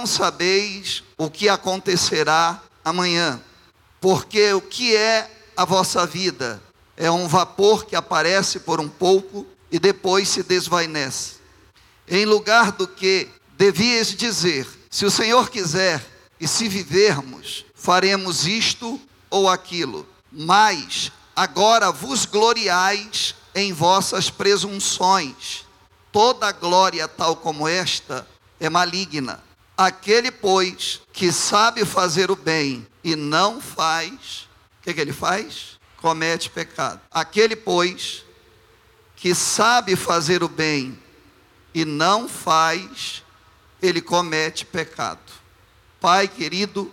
não 0.00 0.06
sabeis 0.06 1.04
o 1.18 1.28
que 1.28 1.46
acontecerá 1.46 2.62
amanhã. 2.82 3.38
Porque 4.00 4.50
o 4.54 4.60
que 4.62 4.96
é 4.96 5.30
a 5.54 5.66
vossa 5.66 6.06
vida? 6.06 6.62
É 6.96 7.10
um 7.10 7.28
vapor 7.28 7.84
que 7.84 7.94
aparece 7.94 8.60
por 8.60 8.80
um 8.80 8.88
pouco 8.88 9.46
e 9.70 9.78
depois 9.78 10.26
se 10.26 10.42
desvanece. 10.42 11.34
Em 12.08 12.24
lugar 12.24 12.72
do 12.72 12.88
que 12.88 13.28
devias 13.58 14.14
dizer: 14.14 14.66
se 14.90 15.04
o 15.04 15.10
Senhor 15.10 15.50
quiser 15.50 16.02
e 16.40 16.48
se 16.48 16.66
vivermos, 16.66 17.66
faremos 17.74 18.46
isto 18.46 18.98
ou 19.28 19.50
aquilo. 19.50 20.08
Mas 20.32 21.12
agora 21.36 21.92
vos 21.92 22.24
gloriais 22.24 23.34
em 23.54 23.70
vossas 23.74 24.30
presunções. 24.30 25.66
Toda 26.10 26.52
glória 26.52 27.06
tal 27.06 27.36
como 27.36 27.68
esta 27.68 28.26
é 28.58 28.70
maligna. 28.70 29.49
Aquele, 29.80 30.30
pois, 30.30 31.00
que 31.10 31.32
sabe 31.32 31.86
fazer 31.86 32.30
o 32.30 32.36
bem 32.36 32.86
e 33.02 33.16
não 33.16 33.62
faz, 33.62 34.46
o 34.78 34.82
que, 34.82 34.92
que 34.92 35.00
ele 35.00 35.10
faz? 35.10 35.78
Comete 35.96 36.50
pecado. 36.50 37.00
Aquele, 37.10 37.56
pois, 37.56 38.22
que 39.16 39.34
sabe 39.34 39.96
fazer 39.96 40.42
o 40.42 40.48
bem 40.48 40.98
e 41.72 41.86
não 41.86 42.28
faz, 42.28 43.22
ele 43.80 44.02
comete 44.02 44.66
pecado. 44.66 45.32
Pai 45.98 46.28
querido, 46.28 46.92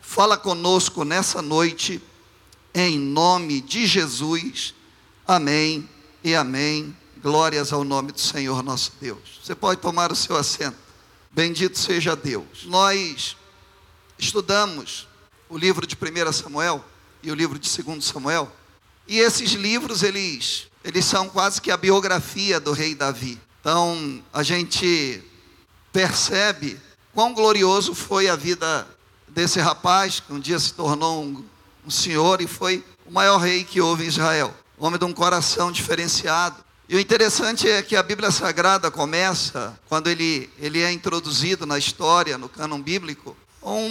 fala 0.00 0.36
conosco 0.36 1.04
nessa 1.04 1.40
noite, 1.40 2.02
em 2.74 2.98
nome 2.98 3.60
de 3.60 3.86
Jesus. 3.86 4.74
Amém 5.24 5.88
e 6.24 6.34
amém. 6.34 6.96
Glórias 7.22 7.72
ao 7.72 7.84
nome 7.84 8.10
do 8.10 8.20
Senhor 8.20 8.60
nosso 8.60 8.90
Deus. 9.00 9.40
Você 9.40 9.54
pode 9.54 9.80
tomar 9.80 10.10
o 10.10 10.16
seu 10.16 10.34
assento. 10.34 10.83
Bendito 11.34 11.76
seja 11.76 12.14
Deus. 12.14 12.64
Nós 12.64 13.36
estudamos 14.16 15.08
o 15.48 15.58
livro 15.58 15.84
de 15.84 15.96
1 15.96 16.32
Samuel 16.32 16.84
e 17.24 17.30
o 17.32 17.34
livro 17.34 17.58
de 17.58 17.82
2 17.82 18.04
Samuel, 18.04 18.50
e 19.08 19.18
esses 19.18 19.50
livros 19.50 20.04
eles 20.04 20.68
eles 20.84 21.04
são 21.06 21.28
quase 21.28 21.60
que 21.60 21.70
a 21.70 21.76
biografia 21.76 22.60
do 22.60 22.72
rei 22.72 22.94
Davi. 22.94 23.40
Então, 23.60 24.22
a 24.32 24.42
gente 24.42 25.22
percebe 25.90 26.78
quão 27.12 27.32
glorioso 27.32 27.94
foi 27.94 28.28
a 28.28 28.36
vida 28.36 28.86
desse 29.26 29.58
rapaz, 29.58 30.20
que 30.20 30.32
um 30.32 30.38
dia 30.38 30.58
se 30.58 30.74
tornou 30.74 31.24
um, 31.24 31.44
um 31.86 31.90
senhor 31.90 32.42
e 32.42 32.46
foi 32.46 32.84
o 33.06 33.10
maior 33.10 33.38
rei 33.38 33.64
que 33.64 33.80
houve 33.80 34.04
em 34.04 34.08
Israel. 34.08 34.54
Homem 34.78 34.98
de 34.98 35.04
um 35.04 35.12
coração 35.12 35.72
diferenciado. 35.72 36.63
E 36.86 36.96
o 36.96 37.00
interessante 37.00 37.68
é 37.68 37.82
que 37.82 37.96
a 37.96 38.02
Bíblia 38.02 38.30
Sagrada 38.30 38.90
começa, 38.90 39.78
quando 39.88 40.08
ele, 40.08 40.50
ele 40.58 40.82
é 40.82 40.92
introduzido 40.92 41.64
na 41.64 41.78
história, 41.78 42.36
no 42.36 42.48
cânon 42.48 42.80
bíblico, 42.80 43.34
com 43.58 43.90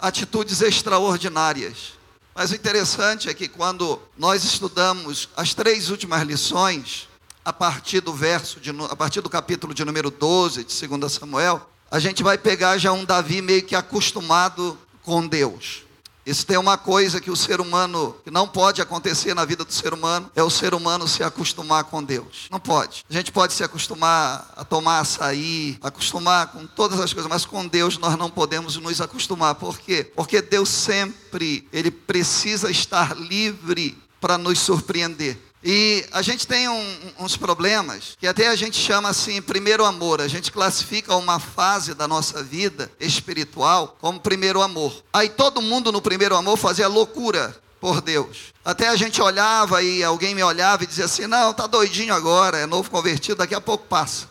atitudes 0.00 0.62
extraordinárias. 0.62 1.94
Mas 2.32 2.52
o 2.52 2.54
interessante 2.54 3.28
é 3.28 3.34
que 3.34 3.48
quando 3.48 4.00
nós 4.16 4.44
estudamos 4.44 5.28
as 5.36 5.52
três 5.52 5.90
últimas 5.90 6.22
lições, 6.22 7.08
a 7.44 7.52
partir 7.52 8.00
do 8.00 8.14
verso, 8.14 8.60
de, 8.60 8.70
a 8.70 8.94
partir 8.94 9.20
do 9.20 9.28
capítulo 9.28 9.74
de 9.74 9.84
número 9.84 10.10
12 10.10 10.62
de 10.62 10.86
2 10.86 11.12
Samuel, 11.12 11.68
a 11.90 11.98
gente 11.98 12.22
vai 12.22 12.38
pegar 12.38 12.78
já 12.78 12.92
um 12.92 13.04
Davi 13.04 13.42
meio 13.42 13.64
que 13.64 13.74
acostumado 13.74 14.78
com 15.02 15.26
Deus. 15.26 15.82
Isso 16.24 16.46
tem 16.46 16.58
uma 16.58 16.76
coisa 16.76 17.20
que 17.20 17.30
o 17.30 17.36
ser 17.36 17.60
humano, 17.60 18.16
que 18.22 18.30
não 18.30 18.46
pode 18.46 18.80
acontecer 18.82 19.34
na 19.34 19.44
vida 19.44 19.64
do 19.64 19.72
ser 19.72 19.94
humano, 19.94 20.30
é 20.34 20.42
o 20.42 20.50
ser 20.50 20.74
humano 20.74 21.08
se 21.08 21.22
acostumar 21.22 21.84
com 21.84 22.02
Deus. 22.02 22.46
Não 22.50 22.60
pode. 22.60 23.04
A 23.08 23.12
gente 23.12 23.32
pode 23.32 23.52
se 23.52 23.64
acostumar 23.64 24.52
a 24.56 24.64
tomar 24.64 25.00
açaí, 25.00 25.78
acostumar 25.82 26.48
com 26.48 26.66
todas 26.66 27.00
as 27.00 27.12
coisas, 27.12 27.30
mas 27.30 27.44
com 27.44 27.66
Deus 27.66 27.98
nós 27.98 28.16
não 28.16 28.30
podemos 28.30 28.76
nos 28.76 29.00
acostumar. 29.00 29.54
Por 29.54 29.78
quê? 29.78 30.12
Porque 30.14 30.42
Deus 30.42 30.68
sempre, 30.68 31.66
Ele 31.72 31.90
precisa 31.90 32.70
estar 32.70 33.16
livre 33.16 33.96
para 34.20 34.36
nos 34.36 34.58
surpreender. 34.58 35.38
E 35.62 36.06
a 36.10 36.22
gente 36.22 36.46
tem 36.46 36.68
um, 36.68 36.96
uns 37.18 37.36
problemas 37.36 38.16
que 38.18 38.26
até 38.26 38.48
a 38.48 38.56
gente 38.56 38.78
chama 38.78 39.10
assim 39.10 39.42
primeiro 39.42 39.84
amor. 39.84 40.20
A 40.20 40.28
gente 40.28 40.50
classifica 40.50 41.14
uma 41.16 41.38
fase 41.38 41.94
da 41.94 42.08
nossa 42.08 42.42
vida 42.42 42.90
espiritual 42.98 43.96
como 44.00 44.18
primeiro 44.18 44.62
amor. 44.62 45.04
Aí 45.12 45.28
todo 45.28 45.60
mundo 45.60 45.92
no 45.92 46.00
primeiro 46.00 46.34
amor 46.34 46.56
fazia 46.56 46.88
loucura 46.88 47.54
por 47.78 48.00
Deus. 48.00 48.54
Até 48.64 48.88
a 48.88 48.96
gente 48.96 49.20
olhava 49.20 49.82
e 49.82 50.02
alguém 50.02 50.34
me 50.34 50.42
olhava 50.42 50.84
e 50.84 50.86
dizia 50.86 51.04
assim: 51.04 51.26
"Não, 51.26 51.52
tá 51.52 51.66
doidinho 51.66 52.14
agora, 52.14 52.58
é 52.58 52.66
novo 52.66 52.90
convertido, 52.90 53.36
daqui 53.36 53.54
a 53.54 53.60
pouco 53.60 53.84
passa". 53.86 54.28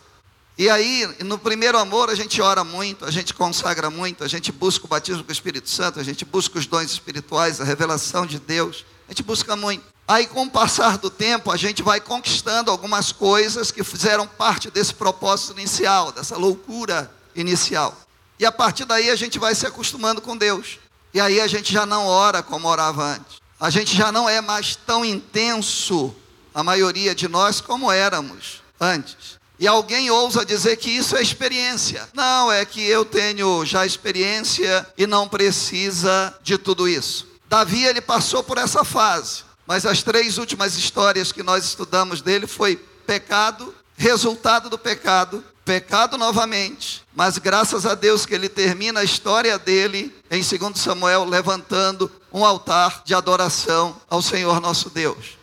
E 0.58 0.68
aí, 0.68 1.08
no 1.24 1.38
primeiro 1.38 1.78
amor, 1.78 2.10
a 2.10 2.14
gente 2.14 2.42
ora 2.42 2.62
muito, 2.62 3.04
a 3.04 3.10
gente 3.10 3.32
consagra 3.32 3.88
muito, 3.88 4.22
a 4.22 4.28
gente 4.28 4.52
busca 4.52 4.84
o 4.84 4.88
batismo 4.88 5.24
com 5.24 5.30
o 5.30 5.32
Espírito 5.32 5.70
Santo, 5.70 5.98
a 5.98 6.02
gente 6.02 6.24
busca 6.24 6.58
os 6.58 6.66
dons 6.66 6.90
espirituais, 6.90 7.60
a 7.60 7.64
revelação 7.64 8.26
de 8.26 8.38
Deus, 8.38 8.84
a 9.08 9.12
gente 9.12 9.22
busca 9.22 9.56
muito. 9.56 9.84
Aí, 10.10 10.26
com 10.26 10.42
o 10.42 10.50
passar 10.50 10.98
do 10.98 11.08
tempo, 11.08 11.52
a 11.52 11.56
gente 11.56 11.84
vai 11.84 12.00
conquistando 12.00 12.68
algumas 12.68 13.12
coisas 13.12 13.70
que 13.70 13.84
fizeram 13.84 14.26
parte 14.26 14.68
desse 14.68 14.92
propósito 14.92 15.52
inicial, 15.52 16.10
dessa 16.10 16.36
loucura 16.36 17.08
inicial. 17.32 17.96
E 18.36 18.44
a 18.44 18.50
partir 18.50 18.84
daí 18.86 19.08
a 19.08 19.14
gente 19.14 19.38
vai 19.38 19.54
se 19.54 19.68
acostumando 19.68 20.20
com 20.20 20.36
Deus. 20.36 20.80
E 21.14 21.20
aí 21.20 21.40
a 21.40 21.46
gente 21.46 21.72
já 21.72 21.86
não 21.86 22.08
ora 22.08 22.42
como 22.42 22.66
orava 22.66 23.04
antes. 23.04 23.36
A 23.60 23.70
gente 23.70 23.96
já 23.96 24.10
não 24.10 24.28
é 24.28 24.40
mais 24.40 24.74
tão 24.74 25.04
intenso, 25.04 26.12
a 26.52 26.64
maioria 26.64 27.14
de 27.14 27.28
nós, 27.28 27.60
como 27.60 27.92
éramos 27.92 28.64
antes. 28.80 29.38
E 29.60 29.68
alguém 29.68 30.10
ousa 30.10 30.44
dizer 30.44 30.76
que 30.78 30.90
isso 30.90 31.16
é 31.16 31.22
experiência. 31.22 32.08
Não, 32.12 32.50
é 32.50 32.64
que 32.64 32.84
eu 32.84 33.04
tenho 33.04 33.64
já 33.64 33.86
experiência 33.86 34.84
e 34.98 35.06
não 35.06 35.28
precisa 35.28 36.36
de 36.42 36.58
tudo 36.58 36.88
isso. 36.88 37.28
Davi, 37.48 37.84
ele 37.84 38.00
passou 38.00 38.42
por 38.42 38.58
essa 38.58 38.82
fase. 38.82 39.48
Mas 39.70 39.86
as 39.86 40.02
três 40.02 40.36
últimas 40.36 40.76
histórias 40.76 41.30
que 41.30 41.44
nós 41.44 41.64
estudamos 41.64 42.20
dele 42.20 42.48
foi 42.48 42.74
pecado, 43.06 43.72
resultado 43.96 44.68
do 44.68 44.76
pecado, 44.76 45.44
pecado 45.64 46.18
novamente, 46.18 47.04
mas 47.14 47.38
graças 47.38 47.86
a 47.86 47.94
Deus 47.94 48.26
que 48.26 48.34
ele 48.34 48.48
termina 48.48 48.98
a 48.98 49.04
história 49.04 49.56
dele 49.60 50.12
em 50.28 50.42
2 50.42 50.76
Samuel 50.76 51.24
levantando 51.24 52.10
um 52.32 52.44
altar 52.44 53.02
de 53.04 53.14
adoração 53.14 53.94
ao 54.10 54.20
Senhor 54.20 54.60
nosso 54.60 54.90
Deus. 54.90 55.38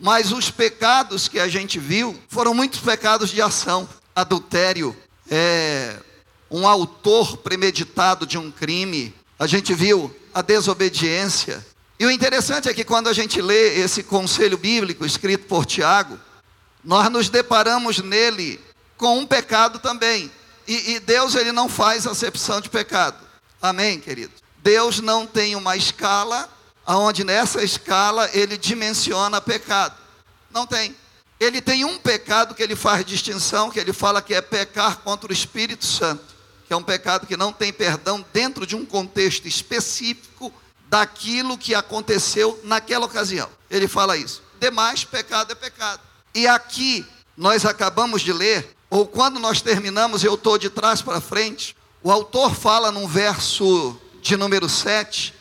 Mas 0.00 0.32
os 0.32 0.50
pecados 0.50 1.28
que 1.28 1.38
a 1.38 1.46
gente 1.46 1.78
viu 1.78 2.20
foram 2.28 2.52
muitos 2.52 2.80
pecados 2.80 3.30
de 3.30 3.40
ação, 3.40 3.88
adultério, 4.16 4.96
é, 5.30 5.96
um 6.50 6.66
autor 6.66 7.36
premeditado 7.36 8.26
de 8.26 8.36
um 8.36 8.50
crime. 8.50 9.14
A 9.38 9.46
gente 9.46 9.74
viu 9.74 10.12
a 10.34 10.42
desobediência, 10.42 11.64
e 11.98 12.06
o 12.06 12.10
interessante 12.10 12.68
é 12.68 12.74
que 12.74 12.84
quando 12.84 13.08
a 13.08 13.12
gente 13.12 13.42
lê 13.42 13.80
esse 13.80 14.04
conselho 14.04 14.56
bíblico 14.56 15.04
escrito 15.04 15.46
por 15.46 15.66
Tiago, 15.66 16.18
nós 16.84 17.10
nos 17.10 17.28
deparamos 17.28 17.98
nele 17.98 18.60
com 18.96 19.18
um 19.18 19.26
pecado 19.26 19.80
também. 19.80 20.30
E, 20.66 20.92
e, 20.92 21.00
Deus 21.00 21.34
ele 21.34 21.50
não 21.50 21.68
faz 21.68 22.06
acepção 22.06 22.60
de 22.60 22.68
pecado. 22.68 23.16
Amém, 23.60 23.98
querido? 23.98 24.32
Deus 24.62 25.00
não 25.00 25.26
tem 25.26 25.56
uma 25.56 25.76
escala 25.76 26.48
aonde 26.86 27.24
nessa 27.24 27.64
escala 27.64 28.30
ele 28.32 28.56
dimensiona 28.56 29.40
pecado. 29.40 29.96
Não 30.50 30.66
tem. 30.66 30.94
Ele 31.40 31.60
tem 31.60 31.84
um 31.84 31.98
pecado 31.98 32.54
que 32.54 32.62
ele 32.62 32.76
faz 32.76 33.04
distinção, 33.04 33.70
que 33.70 33.78
ele 33.80 33.92
fala 33.92 34.22
que 34.22 34.34
é 34.34 34.40
pecar 34.40 34.98
contra 34.98 35.30
o 35.30 35.32
Espírito 35.32 35.84
Santo, 35.84 36.34
que 36.66 36.72
é 36.72 36.76
um 36.76 36.82
pecado 36.82 37.26
que 37.26 37.36
não 37.36 37.52
tem 37.52 37.72
perdão 37.72 38.24
dentro 38.32 38.66
de 38.66 38.76
um 38.76 38.84
contexto 38.84 39.48
específico 39.48 40.52
daquilo 40.88 41.58
que 41.58 41.74
aconteceu 41.74 42.58
naquela 42.64 43.06
ocasião. 43.06 43.48
Ele 43.70 43.86
fala 43.86 44.16
isso. 44.16 44.42
Demais 44.58 45.04
pecado 45.04 45.52
é 45.52 45.54
pecado. 45.54 46.00
E 46.34 46.46
aqui 46.46 47.06
nós 47.36 47.64
acabamos 47.64 48.22
de 48.22 48.32
ler, 48.32 48.74
ou 48.90 49.06
quando 49.06 49.38
nós 49.38 49.60
terminamos, 49.60 50.24
eu 50.24 50.34
estou 50.34 50.58
de 50.58 50.70
trás 50.70 51.00
para 51.02 51.20
frente, 51.20 51.76
o 52.02 52.10
autor 52.10 52.54
fala 52.54 52.90
num 52.90 53.06
verso 53.06 53.96
de 54.20 54.36
número 54.36 54.68
7, 54.68 55.34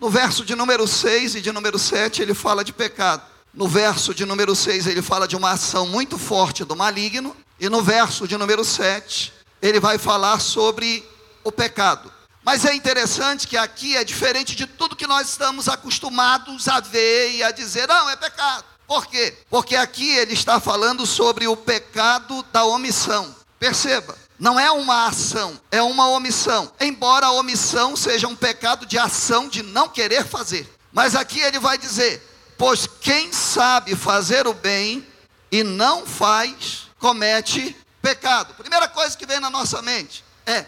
no 0.00 0.10
verso 0.10 0.44
de 0.44 0.54
número 0.54 0.86
6 0.86 1.36
e 1.36 1.40
de 1.40 1.52
número 1.52 1.78
7 1.78 2.22
ele 2.22 2.34
fala 2.34 2.64
de 2.64 2.72
pecado. 2.72 3.22
No 3.54 3.68
verso 3.68 4.14
de 4.14 4.24
número 4.24 4.54
6 4.54 4.86
ele 4.86 5.02
fala 5.02 5.28
de 5.28 5.36
uma 5.36 5.50
ação 5.52 5.86
muito 5.86 6.18
forte 6.18 6.64
do 6.64 6.76
maligno, 6.76 7.36
e 7.58 7.68
no 7.68 7.82
verso 7.82 8.26
de 8.26 8.36
número 8.36 8.64
7 8.64 9.32
ele 9.60 9.78
vai 9.78 9.98
falar 9.98 10.40
sobre 10.40 11.08
o 11.44 11.52
pecado. 11.52 12.12
Mas 12.44 12.64
é 12.64 12.74
interessante 12.74 13.46
que 13.46 13.56
aqui 13.56 13.96
é 13.96 14.02
diferente 14.02 14.56
de 14.56 14.66
tudo 14.66 14.96
que 14.96 15.06
nós 15.06 15.28
estamos 15.28 15.68
acostumados 15.68 16.68
a 16.68 16.80
ver 16.80 17.32
e 17.36 17.42
a 17.42 17.50
dizer, 17.50 17.86
não, 17.86 18.10
é 18.10 18.16
pecado. 18.16 18.64
Por 18.86 19.06
quê? 19.06 19.36
Porque 19.48 19.76
aqui 19.76 20.10
ele 20.16 20.34
está 20.34 20.58
falando 20.60 21.06
sobre 21.06 21.46
o 21.46 21.56
pecado 21.56 22.42
da 22.52 22.64
omissão. 22.64 23.34
Perceba, 23.58 24.16
não 24.38 24.58
é 24.58 24.70
uma 24.72 25.06
ação, 25.06 25.58
é 25.70 25.80
uma 25.80 26.08
omissão. 26.08 26.70
Embora 26.80 27.26
a 27.26 27.32
omissão 27.32 27.94
seja 27.94 28.26
um 28.26 28.34
pecado 28.34 28.84
de 28.84 28.98
ação 28.98 29.48
de 29.48 29.62
não 29.62 29.88
querer 29.88 30.26
fazer. 30.26 30.68
Mas 30.92 31.14
aqui 31.14 31.40
ele 31.40 31.60
vai 31.60 31.78
dizer: 31.78 32.20
pois 32.58 32.88
quem 33.00 33.32
sabe 33.32 33.94
fazer 33.94 34.46
o 34.48 34.52
bem 34.52 35.06
e 35.50 35.62
não 35.62 36.04
faz, 36.04 36.88
comete 36.98 37.76
pecado. 38.02 38.52
Primeira 38.54 38.88
coisa 38.88 39.16
que 39.16 39.24
vem 39.24 39.38
na 39.38 39.48
nossa 39.48 39.80
mente 39.80 40.24
é 40.44 40.66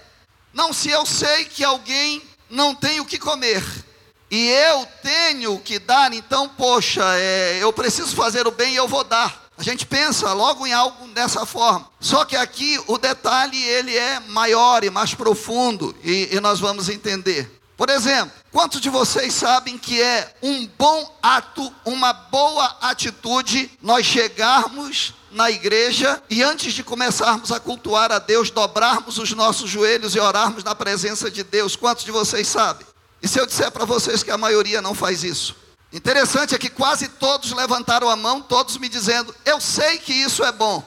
Não, 0.55 0.73
se 0.73 0.89
eu 0.89 1.05
sei 1.05 1.45
que 1.45 1.65
alguém 1.65 2.23
não 2.49 2.75
tem 2.75 3.01
o 3.01 3.05
que 3.05 3.19
comer 3.19 3.62
e 4.31 4.49
eu 4.49 4.87
tenho 5.03 5.59
que 5.59 5.79
dar, 5.79 6.12
então, 6.12 6.49
poxa, 6.49 7.03
é, 7.17 7.59
eu 7.61 7.73
preciso 7.73 8.15
fazer 8.17 8.47
o 8.47 8.53
bem 8.53 8.73
e 8.73 8.77
eu 8.77 8.89
vou 8.89 9.05
dar. 9.05 9.45
A 9.56 9.62
gente 9.62 9.87
pensa 9.87 10.33
logo 10.33 10.67
em 10.67 10.73
algo 10.73 11.06
dessa 11.09 11.45
forma. 11.47 11.89
Só 12.01 12.25
que 12.25 12.35
aqui 12.35 12.81
o 12.87 12.99
detalhe 12.99 13.62
ele 13.62 13.97
é 13.97 14.19
maior 14.21 14.83
e 14.83 14.91
mais 14.91 15.15
profundo 15.15 15.95
e, 16.03 16.31
e 16.33 16.41
nós 16.41 16.59
vamos 16.59 16.89
entender. 16.89 17.50
Por 17.76 17.91
exemplo, 17.91 18.32
quantos 18.53 18.81
de 18.81 18.88
vocês 18.88 19.35
sabem 19.35 19.76
que 19.76 20.00
é 20.00 20.32
um 20.43 20.67
bom 20.79 21.19
ato, 21.21 21.73
uma 21.85 22.12
boa 22.12 22.76
atitude 22.81 23.71
nós 23.82 24.06
chegarmos 24.06 25.12
na 25.32 25.50
igreja 25.50 26.23
e 26.31 26.43
antes 26.43 26.73
de 26.73 26.85
começarmos 26.85 27.50
a 27.50 27.59
cultuar 27.59 28.12
a 28.12 28.21
Deus, 28.21 28.50
dobrarmos 28.50 29.19
os 29.19 29.32
nossos 29.32 29.69
joelhos 29.69 30.15
e 30.15 30.21
orarmos 30.21 30.62
na 30.62 30.75
presença 30.75 31.29
de 31.29 31.43
Deus? 31.43 31.75
Quantos 31.75 32.05
de 32.05 32.12
vocês 32.12 32.47
sabem? 32.47 32.87
E 33.21 33.26
se 33.26 33.41
eu 33.41 33.47
disser 33.47 33.73
para 33.73 33.85
vocês 33.85 34.23
que 34.23 34.31
a 34.31 34.38
maioria 34.38 34.81
não 34.81 34.94
faz 34.94 35.25
isso? 35.25 35.56
Interessante 35.93 36.55
é 36.55 36.59
que 36.59 36.69
quase 36.69 37.09
todos 37.09 37.53
levantaram 37.53 38.09
a 38.09 38.15
mão, 38.17 38.41
todos 38.41 38.76
me 38.79 38.88
dizendo: 38.88 39.35
Eu 39.44 39.61
sei 39.61 39.99
que 39.99 40.12
isso 40.12 40.44
é 40.44 40.53
bom. 40.53 40.85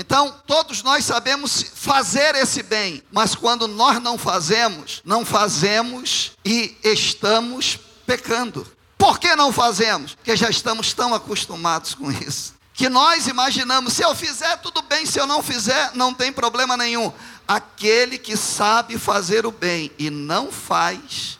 Então, 0.00 0.34
todos 0.46 0.82
nós 0.82 1.04
sabemos 1.04 1.62
fazer 1.74 2.34
esse 2.34 2.62
bem, 2.62 3.02
mas 3.12 3.34
quando 3.34 3.68
nós 3.68 4.00
não 4.00 4.16
fazemos, 4.16 5.02
não 5.04 5.26
fazemos 5.26 6.32
e 6.42 6.74
estamos 6.82 7.78
pecando. 8.06 8.66
Por 8.96 9.18
que 9.18 9.36
não 9.36 9.52
fazemos? 9.52 10.14
Porque 10.14 10.34
já 10.34 10.48
estamos 10.48 10.94
tão 10.94 11.14
acostumados 11.14 11.92
com 11.92 12.10
isso. 12.10 12.54
Que 12.72 12.88
nós 12.88 13.26
imaginamos, 13.26 13.92
se 13.92 14.02
eu 14.02 14.14
fizer, 14.14 14.56
tudo 14.62 14.80
bem, 14.80 15.04
se 15.04 15.18
eu 15.18 15.26
não 15.26 15.42
fizer, 15.42 15.90
não 15.92 16.14
tem 16.14 16.32
problema 16.32 16.78
nenhum. 16.78 17.12
Aquele 17.46 18.16
que 18.16 18.38
sabe 18.38 18.96
fazer 18.98 19.44
o 19.44 19.52
bem 19.52 19.92
e 19.98 20.08
não 20.08 20.50
faz, 20.50 21.38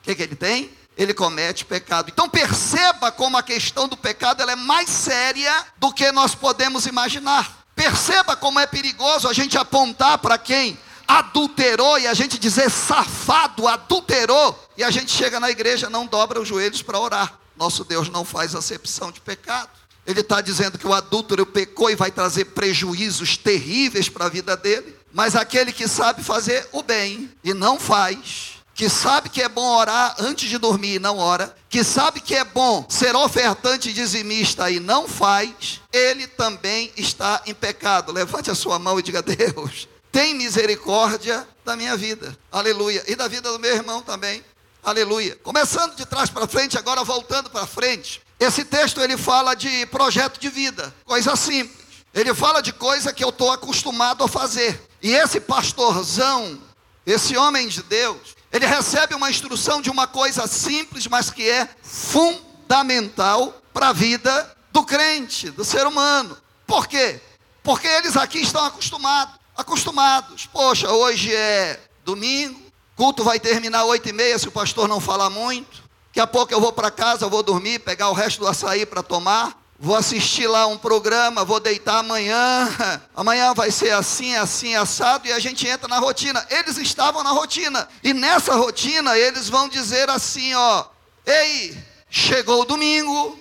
o 0.00 0.02
que, 0.02 0.14
que 0.14 0.22
ele 0.22 0.36
tem? 0.36 0.70
ele 0.94 1.14
comete 1.14 1.64
pecado. 1.64 2.10
Então 2.12 2.28
perceba 2.28 3.10
como 3.10 3.38
a 3.38 3.42
questão 3.42 3.88
do 3.88 3.96
pecado 3.96 4.42
ela 4.42 4.52
é 4.52 4.56
mais 4.56 4.90
séria 4.90 5.66
do 5.78 5.90
que 5.90 6.12
nós 6.12 6.34
podemos 6.34 6.84
imaginar. 6.84 7.61
Perceba 7.82 8.36
como 8.36 8.60
é 8.60 8.66
perigoso 8.66 9.26
a 9.26 9.32
gente 9.32 9.58
apontar 9.58 10.16
para 10.18 10.38
quem 10.38 10.78
adulterou 11.04 11.98
e 11.98 12.06
a 12.06 12.14
gente 12.14 12.38
dizer 12.38 12.70
safado, 12.70 13.66
adulterou, 13.66 14.56
e 14.76 14.84
a 14.84 14.90
gente 14.92 15.10
chega 15.10 15.40
na 15.40 15.50
igreja 15.50 15.90
não 15.90 16.06
dobra 16.06 16.40
os 16.40 16.46
joelhos 16.46 16.80
para 16.80 17.00
orar. 17.00 17.36
Nosso 17.56 17.82
Deus 17.82 18.08
não 18.08 18.24
faz 18.24 18.54
acepção 18.54 19.10
de 19.10 19.20
pecado. 19.20 19.68
Ele 20.06 20.20
está 20.20 20.40
dizendo 20.40 20.78
que 20.78 20.86
o 20.86 20.94
adúltero 20.94 21.44
pecou 21.44 21.90
e 21.90 21.96
vai 21.96 22.12
trazer 22.12 22.44
prejuízos 22.44 23.36
terríveis 23.36 24.08
para 24.08 24.26
a 24.26 24.28
vida 24.28 24.56
dele. 24.56 24.96
Mas 25.12 25.34
aquele 25.34 25.72
que 25.72 25.88
sabe 25.88 26.22
fazer 26.22 26.68
o 26.70 26.84
bem 26.84 27.32
e 27.42 27.52
não 27.52 27.80
faz, 27.80 28.51
que 28.74 28.88
sabe 28.88 29.28
que 29.28 29.42
é 29.42 29.48
bom 29.48 29.76
orar 29.76 30.16
antes 30.18 30.48
de 30.48 30.58
dormir 30.58 30.94
e 30.94 30.98
não 30.98 31.18
ora, 31.18 31.54
que 31.68 31.84
sabe 31.84 32.20
que 32.20 32.34
é 32.34 32.44
bom 32.44 32.86
ser 32.88 33.14
ofertante 33.14 33.90
e 33.90 33.92
dizimista 33.92 34.70
e 34.70 34.80
não 34.80 35.06
faz, 35.06 35.80
ele 35.92 36.26
também 36.26 36.92
está 36.96 37.42
em 37.46 37.54
pecado. 37.54 38.12
Levante 38.12 38.50
a 38.50 38.54
sua 38.54 38.78
mão 38.78 38.98
e 38.98 39.02
diga: 39.02 39.22
Deus, 39.22 39.88
tem 40.10 40.34
misericórdia 40.34 41.46
da 41.64 41.76
minha 41.76 41.96
vida. 41.96 42.36
Aleluia. 42.50 43.02
E 43.06 43.14
da 43.14 43.28
vida 43.28 43.50
do 43.50 43.58
meu 43.58 43.74
irmão 43.74 44.02
também. 44.02 44.44
Aleluia. 44.82 45.36
Começando 45.42 45.94
de 45.94 46.04
trás 46.04 46.28
para 46.28 46.48
frente, 46.48 46.76
agora 46.76 47.04
voltando 47.04 47.48
para 47.50 47.66
frente. 47.66 48.20
Esse 48.40 48.64
texto 48.64 49.00
ele 49.00 49.16
fala 49.16 49.54
de 49.54 49.86
projeto 49.86 50.40
de 50.40 50.48
vida, 50.48 50.92
coisa 51.04 51.36
simples. 51.36 51.82
Ele 52.12 52.34
fala 52.34 52.60
de 52.60 52.72
coisa 52.72 53.12
que 53.12 53.22
eu 53.24 53.28
estou 53.28 53.52
acostumado 53.52 54.24
a 54.24 54.28
fazer. 54.28 54.80
E 55.00 55.14
esse 55.14 55.40
pastorzão, 55.40 56.60
esse 57.06 57.36
homem 57.36 57.68
de 57.68 57.82
Deus, 57.84 58.34
ele 58.52 58.66
recebe 58.66 59.14
uma 59.14 59.30
instrução 59.30 59.80
de 59.80 59.90
uma 59.90 60.06
coisa 60.06 60.46
simples, 60.46 61.06
mas 61.06 61.30
que 61.30 61.48
é 61.48 61.68
fundamental 61.82 63.54
para 63.72 63.88
a 63.88 63.92
vida 63.92 64.56
do 64.70 64.84
crente, 64.84 65.50
do 65.50 65.64
ser 65.64 65.86
humano. 65.86 66.36
Por 66.66 66.86
quê? 66.86 67.20
Porque 67.62 67.86
eles 67.86 68.16
aqui 68.16 68.40
estão 68.40 68.64
acostumados. 68.64 69.40
Acostumados. 69.56 70.46
Poxa, 70.46 70.90
hoje 70.90 71.34
é 71.34 71.80
domingo, 72.04 72.60
culto 72.96 73.24
vai 73.24 73.40
terminar 73.40 73.84
oito 73.84 74.08
e 74.08 74.12
meia 74.12 74.38
se 74.38 74.48
o 74.48 74.52
pastor 74.52 74.86
não 74.86 75.00
falar 75.00 75.30
muito. 75.30 75.82
Daqui 76.08 76.20
a 76.20 76.26
pouco 76.26 76.52
eu 76.52 76.60
vou 76.60 76.72
para 76.72 76.90
casa, 76.90 77.28
vou 77.28 77.42
dormir, 77.42 77.78
pegar 77.78 78.10
o 78.10 78.12
resto 78.12 78.40
do 78.40 78.48
açaí 78.48 78.84
para 78.84 79.02
tomar 79.02 79.61
vou 79.84 79.96
assistir 79.96 80.46
lá 80.46 80.68
um 80.68 80.78
programa, 80.78 81.44
vou 81.44 81.58
deitar 81.58 81.98
amanhã, 81.98 82.68
amanhã 83.16 83.52
vai 83.52 83.68
ser 83.72 83.90
assim, 83.90 84.32
assim, 84.36 84.76
assado, 84.76 85.26
e 85.26 85.32
a 85.32 85.40
gente 85.40 85.66
entra 85.66 85.88
na 85.88 85.98
rotina. 85.98 86.46
Eles 86.48 86.78
estavam 86.78 87.24
na 87.24 87.32
rotina, 87.32 87.88
e 88.00 88.14
nessa 88.14 88.54
rotina 88.54 89.18
eles 89.18 89.48
vão 89.48 89.68
dizer 89.68 90.08
assim: 90.08 90.54
ó, 90.54 90.84
ei, 91.26 91.76
chegou 92.08 92.62
o 92.62 92.64
domingo, 92.64 93.36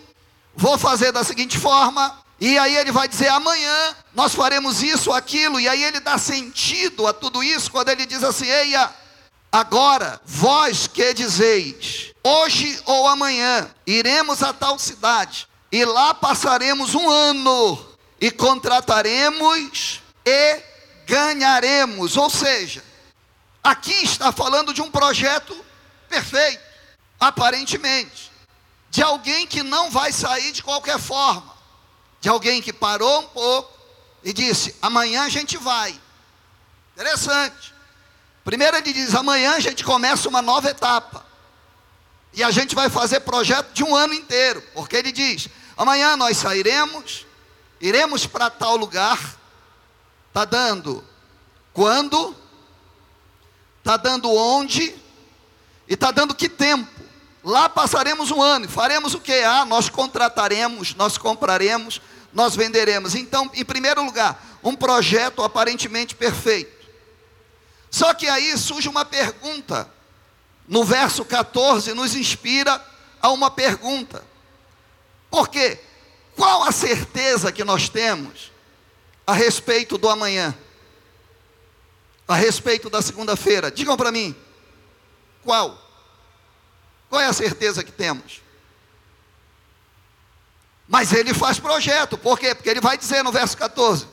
vou 0.56 0.80
fazer 0.80 1.12
da 1.12 1.24
seguinte 1.24 1.60
forma, 1.60 2.20
e 2.40 2.58
aí 2.58 2.76
ele 2.76 2.92
vai 2.92 3.08
dizer: 3.08 3.28
amanhã 3.28 3.96
nós 4.16 4.34
faremos 4.34 4.82
isso, 4.82 5.12
aquilo, 5.12 5.60
e 5.60 5.70
aí 5.70 5.84
ele 5.84 6.00
dá 6.00 6.18
sentido 6.18 7.06
a 7.06 7.14
tudo 7.14 7.44
isso 7.44 7.70
quando 7.70 7.90
ele 7.90 8.08
diz 8.08 8.24
assim: 8.24 8.48
eia, 8.48 8.90
agora 9.52 10.20
vós 10.26 10.88
que 10.88 11.14
dizeis, 11.14 12.16
hoje 12.24 12.82
ou 12.88 13.08
amanhã 13.08 13.70
iremos 13.86 14.42
a 14.42 14.52
tal 14.52 14.80
cidade 14.80 15.50
e 15.72 15.86
lá 15.86 16.14
passaremos 16.14 16.94
um 16.94 17.10
ano 17.10 17.88
e 18.20 18.30
contrataremos 18.30 20.02
e 20.26 20.62
ganharemos. 21.08 22.18
Ou 22.18 22.30
seja, 22.30 22.84
aqui 23.64 24.04
está 24.04 24.32
falando 24.32 24.74
de 24.74 24.82
um 24.82 24.92
projeto 24.92 25.56
perfeito, 26.10 26.62
aparentemente, 27.20 28.32
de 28.90 29.02
alguém 29.02 29.48
que 29.48 29.64
não 29.64 29.90
vai 29.90 30.12
sair 30.12 30.52
de 30.52 30.62
qualquer 30.62 31.00
forma, 31.00 31.54
de 32.20 32.28
alguém 32.28 32.62
que 32.62 32.74
parou 32.74 33.22
um 33.22 33.28
pouco 33.28 33.72
e 34.24 34.34
disse: 34.34 34.76
amanhã 34.82 35.24
a 35.24 35.30
gente 35.30 35.58
vai. 35.58 36.00
Interessante. 36.94 37.74
Primeiro 38.44 38.76
ele 38.76 38.92
diz: 38.92 39.16
amanhã 39.16 39.54
a 39.54 39.60
gente 39.60 39.84
começa 39.84 40.28
uma 40.28 40.42
nova 40.42 40.70
etapa. 40.70 41.26
E 42.34 42.44
a 42.44 42.52
gente 42.52 42.76
vai 42.76 42.90
fazer 42.90 43.22
projeto 43.22 43.74
de 43.74 43.84
um 43.84 43.96
ano 43.96 44.14
inteiro, 44.14 44.62
porque 44.74 44.96
ele 44.96 45.12
diz: 45.12 45.48
Amanhã 45.78 46.16
nós 46.16 46.38
sairemos, 46.38 47.26
iremos 47.80 48.26
para 48.26 48.50
tal 48.50 48.76
lugar. 48.76 49.20
Está 50.30 50.46
dando 50.46 51.04
quando, 51.74 52.36
está 53.80 53.98
dando 53.98 54.34
onde, 54.34 54.96
e 55.88 55.94
está 55.94 56.12
dando 56.12 56.36
que 56.36 56.50
tempo. 56.50 56.90
Lá 57.44 57.68
passaremos 57.68 58.30
um 58.30 58.42
ano 58.42 58.70
faremos 58.70 59.16
o 59.16 59.20
que? 59.20 59.34
Ah, 59.42 59.66
nós 59.66 59.90
contrataremos, 59.90 60.94
nós 60.96 61.18
compraremos, 61.18 62.00
nós 62.32 62.56
venderemos. 62.56 63.16
Então, 63.16 63.50
em 63.54 63.66
primeiro 63.66 64.04
lugar, 64.04 64.42
um 64.63 64.75
projeto 64.75 65.44
aparentemente 65.44 66.16
perfeito. 66.16 66.88
Só 67.90 68.13
que 68.13 68.28
aí 68.28 68.58
surge 68.58 68.88
uma 68.88 69.04
pergunta. 69.04 69.90
No 70.68 70.86
verso 70.86 71.25
14, 71.25 71.94
nos 71.94 72.16
inspira 72.16 72.82
a 73.22 73.30
uma 73.32 73.51
pergunta. 73.51 74.24
Porque 75.32 75.80
qual 76.36 76.64
a 76.64 76.72
certeza 76.74 77.52
que 77.52 77.64
nós 77.64 77.88
temos 77.88 78.52
a 79.26 79.34
respeito 79.34 79.98
do 79.98 80.10
amanhã? 80.10 80.56
A 82.28 82.36
respeito 82.36 82.90
da 82.90 83.02
segunda-feira? 83.02 83.72
Digam 83.72 83.96
para 83.96 84.12
mim. 84.12 84.36
Qual? 85.44 85.82
Qual 87.10 87.22
é 87.22 87.26
a 87.26 87.34
certeza 87.34 87.84
que 87.84 87.92
temos? 87.92 88.42
Mas 90.88 91.14
ele 91.14 91.34
faz 91.34 91.58
projeto, 91.58 92.18
por 92.18 92.38
quê? 92.38 92.54
Porque 92.54 92.70
ele 92.70 92.82
vai 92.82 92.98
dizer 92.98 93.24
no 93.24 93.32
verso 93.32 93.58
14: 93.58 94.08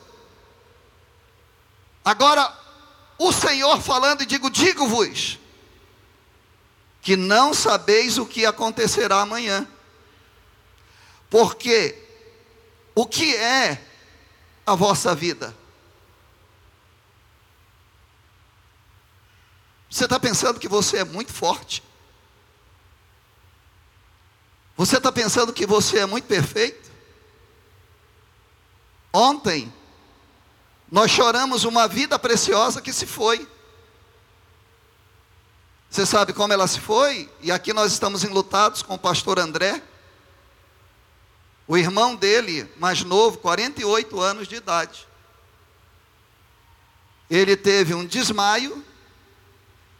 Agora, 2.03 2.57
o 3.17 3.33
Senhor 3.33 3.81
falando, 3.81 4.23
e 4.23 4.25
digo: 4.25 4.49
Digo-vos, 4.49 5.37
que 7.01 7.17
não 7.17 7.53
sabeis 7.53 8.17
o 8.17 8.25
que 8.25 8.45
acontecerá 8.45 9.19
amanhã. 9.19 9.67
Porque 11.29 11.95
o 12.95 13.05
que 13.05 13.35
é 13.35 13.81
a 14.65 14.75
vossa 14.75 15.13
vida? 15.13 15.55
Você 19.89 20.05
está 20.05 20.19
pensando 20.19 20.59
que 20.59 20.67
você 20.67 20.97
é 20.97 21.03
muito 21.03 21.33
forte? 21.33 21.83
Você 24.77 24.97
está 24.97 25.11
pensando 25.11 25.51
que 25.51 25.65
você 25.65 25.99
é 25.99 26.05
muito 26.05 26.25
perfeito? 26.25 26.89
Ontem, 29.11 29.73
nós 30.91 31.11
choramos 31.11 31.63
uma 31.63 31.87
vida 31.87 32.17
preciosa 32.17 32.81
que 32.81 32.93
se 32.93 33.05
foi. 33.05 33.47
Você 35.89 36.05
sabe 36.05 36.33
como 36.33 36.53
ela 36.53 36.67
se 36.67 36.79
foi? 36.79 37.29
E 37.41 37.51
aqui 37.51 37.73
nós 37.73 37.91
estamos 37.91 38.23
enlutados 38.23 38.83
com 38.83 38.93
o 38.93 38.99
pastor 38.99 39.39
André. 39.39 39.81
O 41.69 41.77
irmão 41.77 42.15
dele, 42.15 42.67
mais 42.77 43.03
novo, 43.03 43.37
48 43.37 44.19
anos 44.19 44.47
de 44.47 44.55
idade. 44.55 45.07
Ele 47.29 47.55
teve 47.55 47.93
um 47.93 48.03
desmaio 48.03 48.83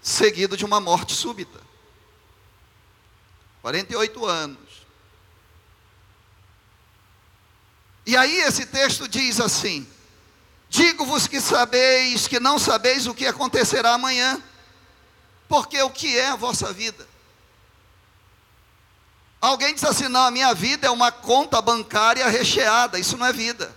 seguido 0.02 0.58
de 0.58 0.66
uma 0.66 0.82
morte 0.82 1.14
súbita. 1.14 1.62
48 3.62 4.26
anos. 4.26 4.88
E 8.04 8.18
aí 8.18 8.38
esse 8.38 8.66
texto 8.66 9.08
diz 9.08 9.40
assim: 9.40 9.88
Digo-vos 10.70 11.28
que 11.28 11.40
sabeis 11.40 12.28
que 12.28 12.40
não 12.40 12.58
sabeis 12.58 13.06
o 13.06 13.14
que 13.14 13.28
acontecerá 13.28 13.94
amanhã, 13.94 14.42
porque 15.48 15.80
o 15.84 15.92
que 15.92 16.18
é 16.18 16.30
a 16.30 16.36
vossa 16.36 16.74
vida? 16.74 17.09
Alguém 19.42 19.74
diz 19.74 19.84
assim: 19.84 20.08
não, 20.08 20.26
a 20.26 20.32
minha 20.32 20.54
vida 20.54 20.88
é 20.88 20.90
uma 20.90 21.12
conta 21.12 21.62
bancária 21.62 22.28
recheada, 22.28 23.00
isso 23.00 23.18
não 23.18 23.26
é 23.26 23.34
vida. 23.34 23.74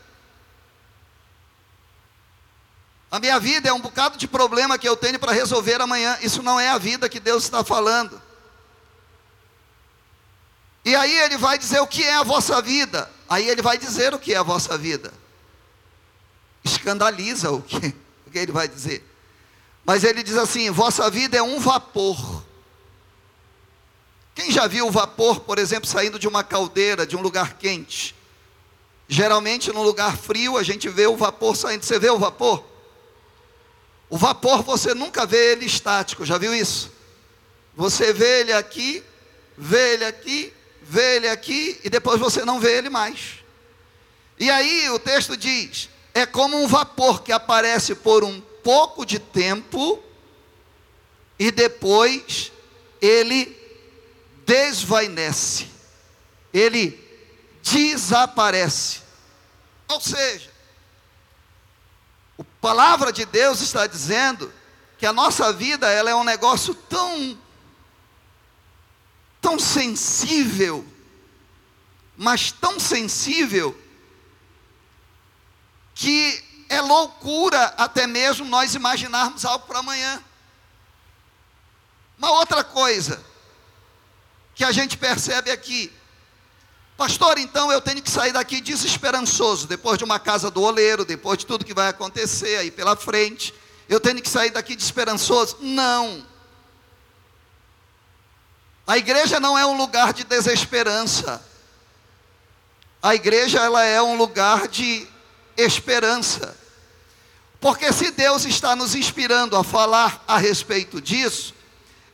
A 3.11 3.21
minha 3.21 3.39
vida 3.39 3.69
é 3.69 3.73
um 3.73 3.81
bocado 3.81 4.17
de 4.17 4.27
problema 4.27 4.79
que 4.79 4.89
eu 4.89 4.97
tenho 4.97 5.19
para 5.19 5.33
resolver 5.33 5.81
amanhã, 5.81 6.19
isso 6.23 6.43
não 6.43 6.59
é 6.59 6.69
a 6.69 6.79
vida 6.79 7.09
que 7.09 7.21
Deus 7.21 7.45
está 7.45 7.63
falando. 7.63 8.21
E 10.85 10.97
aí 10.97 11.17
ele 11.19 11.37
vai 11.37 11.59
dizer 11.59 11.81
o 11.81 11.87
que 11.87 12.03
é 12.03 12.15
a 12.15 12.23
vossa 12.23 12.61
vida. 12.61 13.09
Aí 13.29 13.49
ele 13.49 13.63
vai 13.63 13.79
dizer 13.79 14.13
o 14.15 14.19
que 14.19 14.35
é 14.35 14.39
a 14.39 14.43
vossa 14.43 14.77
vida. 14.77 15.13
Escandaliza 16.65 17.51
o 17.51 17.63
que, 17.63 17.77
o 18.27 18.31
que 18.31 18.39
ele 18.39 18.51
vai 18.51 18.67
dizer. 18.67 19.07
Mas 19.85 20.03
ele 20.05 20.23
diz 20.23 20.37
assim: 20.37 20.71
vossa 20.71 21.09
vida 21.11 21.37
é 21.37 21.43
um 21.43 21.61
vapor 21.61 22.45
quem 24.35 24.51
já 24.51 24.67
viu 24.67 24.87
o 24.87 24.91
vapor, 24.91 25.41
por 25.41 25.59
exemplo, 25.59 25.89
saindo 25.89 26.19
de 26.19 26.27
uma 26.27 26.43
caldeira, 26.43 27.07
de 27.07 27.17
um 27.17 27.21
lugar 27.21 27.59
quente? 27.59 28.15
Geralmente, 29.07 29.71
no 29.73 29.83
lugar 29.83 30.17
frio, 30.17 30.57
a 30.57 30.63
gente 30.63 30.89
vê 30.89 31.07
o 31.07 31.17
vapor 31.17 31.55
saindo. 31.55 31.85
Você 31.85 31.99
vê 31.99 32.09
o 32.09 32.19
vapor? 32.19 32.65
O 34.09 34.17
vapor 34.17 34.63
você 34.63 34.95
nunca 34.95 35.27
vê 35.27 35.53
ele 35.53 35.67
estático, 35.67 36.25
já 36.25 36.39
viu 36.39 36.55
isso? 36.55 36.91
Você 37.75 38.13
vê 38.13 38.41
ele 38.41 38.53
aqui, 38.53 39.03
vê 39.57 39.95
ele 39.95 40.05
aqui, 40.05 40.53
vê 40.83 41.17
ele 41.17 41.29
aqui, 41.29 41.81
e 41.85 41.91
depois 41.91 42.21
você 42.21 42.45
não 42.45 42.61
vê 42.61 42.77
ele 42.79 42.91
mais. 42.91 43.43
E 44.39 44.51
aí 44.51 44.89
o 44.91 44.99
texto 44.99 45.37
diz: 45.37 45.89
é 46.15 46.27
como 46.27 46.63
um 46.63 46.67
vapor 46.67 47.23
que 47.23 47.33
aparece 47.33 47.95
por 47.95 48.25
um 48.25 48.41
pouco 48.63 49.05
de 49.05 49.19
tempo, 49.19 50.03
e 51.39 51.51
depois 51.51 52.53
ele 53.01 53.62
desvanece, 54.53 55.67
ele 56.53 57.01
desaparece. 57.63 59.01
Ou 59.89 59.99
seja, 59.99 60.53
a 62.39 62.45
palavra 62.61 63.11
de 63.11 63.25
Deus 63.25 63.63
está 63.63 63.87
dizendo 63.87 64.53
que 64.99 65.07
a 65.07 65.13
nossa 65.13 65.55
vida 65.55 65.91
ela 65.91 66.11
é 66.11 66.15
um 66.15 66.23
negócio 66.23 66.75
tão 66.75 67.39
tão 69.41 69.59
sensível, 69.59 70.87
mas 72.17 72.53
tão 72.53 72.79
sensível 72.79 73.77
que 75.95 76.45
é 76.69 76.81
loucura 76.81 77.75
até 77.79 78.07
mesmo 78.07 78.45
nós 78.47 78.75
imaginarmos 78.75 79.47
algo 79.47 79.67
para 79.67 79.79
amanhã. 79.79 80.23
Uma 82.19 82.31
outra 82.33 82.63
coisa, 82.63 83.32
que 84.55 84.65
a 84.65 84.73
gente 84.73 84.97
percebe 84.97 85.51
aqui. 85.51 85.93
Pastor, 86.97 87.39
então 87.39 87.73
eu 87.73 87.81
tenho 87.81 88.03
que 88.03 88.11
sair 88.11 88.33
daqui 88.33 88.61
desesperançoso, 88.61 89.67
depois 89.67 89.99
de 89.99 90.05
uma 90.05 90.19
casa 90.19 90.51
do 90.51 90.63
oleiro, 90.63 91.05
depois 91.05 91.39
de 91.39 91.47
tudo 91.47 91.65
que 91.65 91.75
vai 91.75 91.89
acontecer 91.89 92.59
aí 92.59 92.71
pela 92.71 92.95
frente, 92.95 93.55
eu 93.89 93.99
tenho 93.99 94.23
que 94.23 94.29
sair 94.29 94.51
daqui 94.51 94.77
desesperançoso? 94.77 95.57
Não. 95.61 96.25
A 98.87 98.99
igreja 98.99 99.41
não 99.41 99.59
é 99.59 99.65
um 99.67 99.77
lugar 99.77 100.13
de 100.13 100.25
desesperança. 100.25 101.45
A 103.03 103.15
igreja 103.15 103.59
ela 103.59 103.85
é 103.85 104.01
um 104.01 104.17
lugar 104.17 104.69
de 104.69 105.07
esperança. 105.57 106.57
Porque 107.61 107.93
se 107.93 108.11
Deus 108.11 108.45
está 108.45 108.75
nos 108.75 108.95
inspirando 108.95 109.57
a 109.57 109.65
falar 109.65 110.23
a 110.27 110.37
respeito 110.37 111.01
disso, 111.01 111.55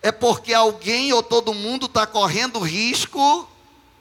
é 0.09 0.13
porque 0.13 0.55
alguém 0.55 1.13
ou 1.13 1.23
todo 1.23 1.55
mundo 1.55 1.87
está 1.87 2.07
correndo 2.07 2.59
risco 2.59 3.49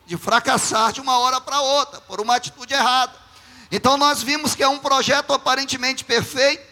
de 0.06 0.16
fracassar 0.18 0.94
de 0.94 1.02
uma 1.02 1.20
hora 1.20 1.42
para 1.42 1.60
outra, 1.60 2.00
por 2.02 2.22
uma 2.22 2.36
atitude 2.36 2.74
errada. 2.74 3.14
Então 3.70 3.98
nós 3.98 4.24
vimos 4.24 4.56
que 4.56 4.64
é 4.64 4.68
um 4.68 4.80
projeto 4.80 5.34
aparentemente 5.34 6.06
perfeito, 6.06 6.66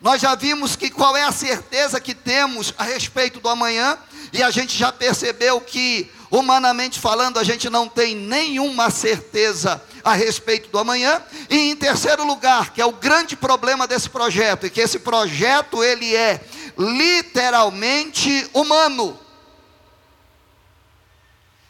nós 0.00 0.22
já 0.22 0.34
vimos 0.34 0.76
que 0.76 0.88
qual 0.88 1.14
é 1.14 1.24
a 1.24 1.32
certeza 1.32 2.00
que 2.00 2.14
temos 2.14 2.72
a 2.78 2.84
respeito 2.84 3.38
do 3.38 3.50
amanhã, 3.50 3.98
e 4.32 4.42
a 4.42 4.50
gente 4.50 4.76
já 4.78 4.90
percebeu 4.90 5.60
que, 5.60 6.10
humanamente 6.30 6.98
falando, 6.98 7.38
a 7.38 7.44
gente 7.44 7.68
não 7.68 7.86
tem 7.86 8.14
nenhuma 8.14 8.88
certeza 8.88 9.82
a 10.02 10.14
respeito 10.14 10.70
do 10.70 10.78
amanhã. 10.78 11.22
E 11.50 11.70
em 11.70 11.76
terceiro 11.76 12.24
lugar, 12.24 12.72
que 12.72 12.80
é 12.80 12.86
o 12.86 12.92
grande 12.92 13.36
problema 13.36 13.86
desse 13.86 14.08
projeto, 14.08 14.66
e 14.66 14.70
que 14.70 14.80
esse 14.80 15.00
projeto 15.00 15.84
ele 15.84 16.16
é 16.16 16.40
literalmente 16.80 18.48
humano. 18.54 19.18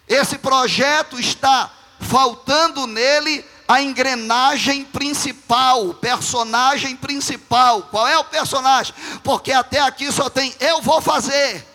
Esse 0.06 0.38
projeto 0.38 1.18
está 1.18 1.70
faltando 1.98 2.86
nele 2.86 3.44
a 3.66 3.82
engrenagem 3.82 4.84
principal, 4.84 5.88
o 5.88 5.94
personagem 5.94 6.96
principal. 6.96 7.82
Qual 7.84 8.06
é 8.06 8.18
o 8.18 8.24
personagem? 8.24 8.94
Porque 9.22 9.52
até 9.52 9.80
aqui 9.80 10.10
só 10.12 10.30
tem 10.30 10.54
eu 10.60 10.80
vou 10.80 11.00
fazer, 11.00 11.66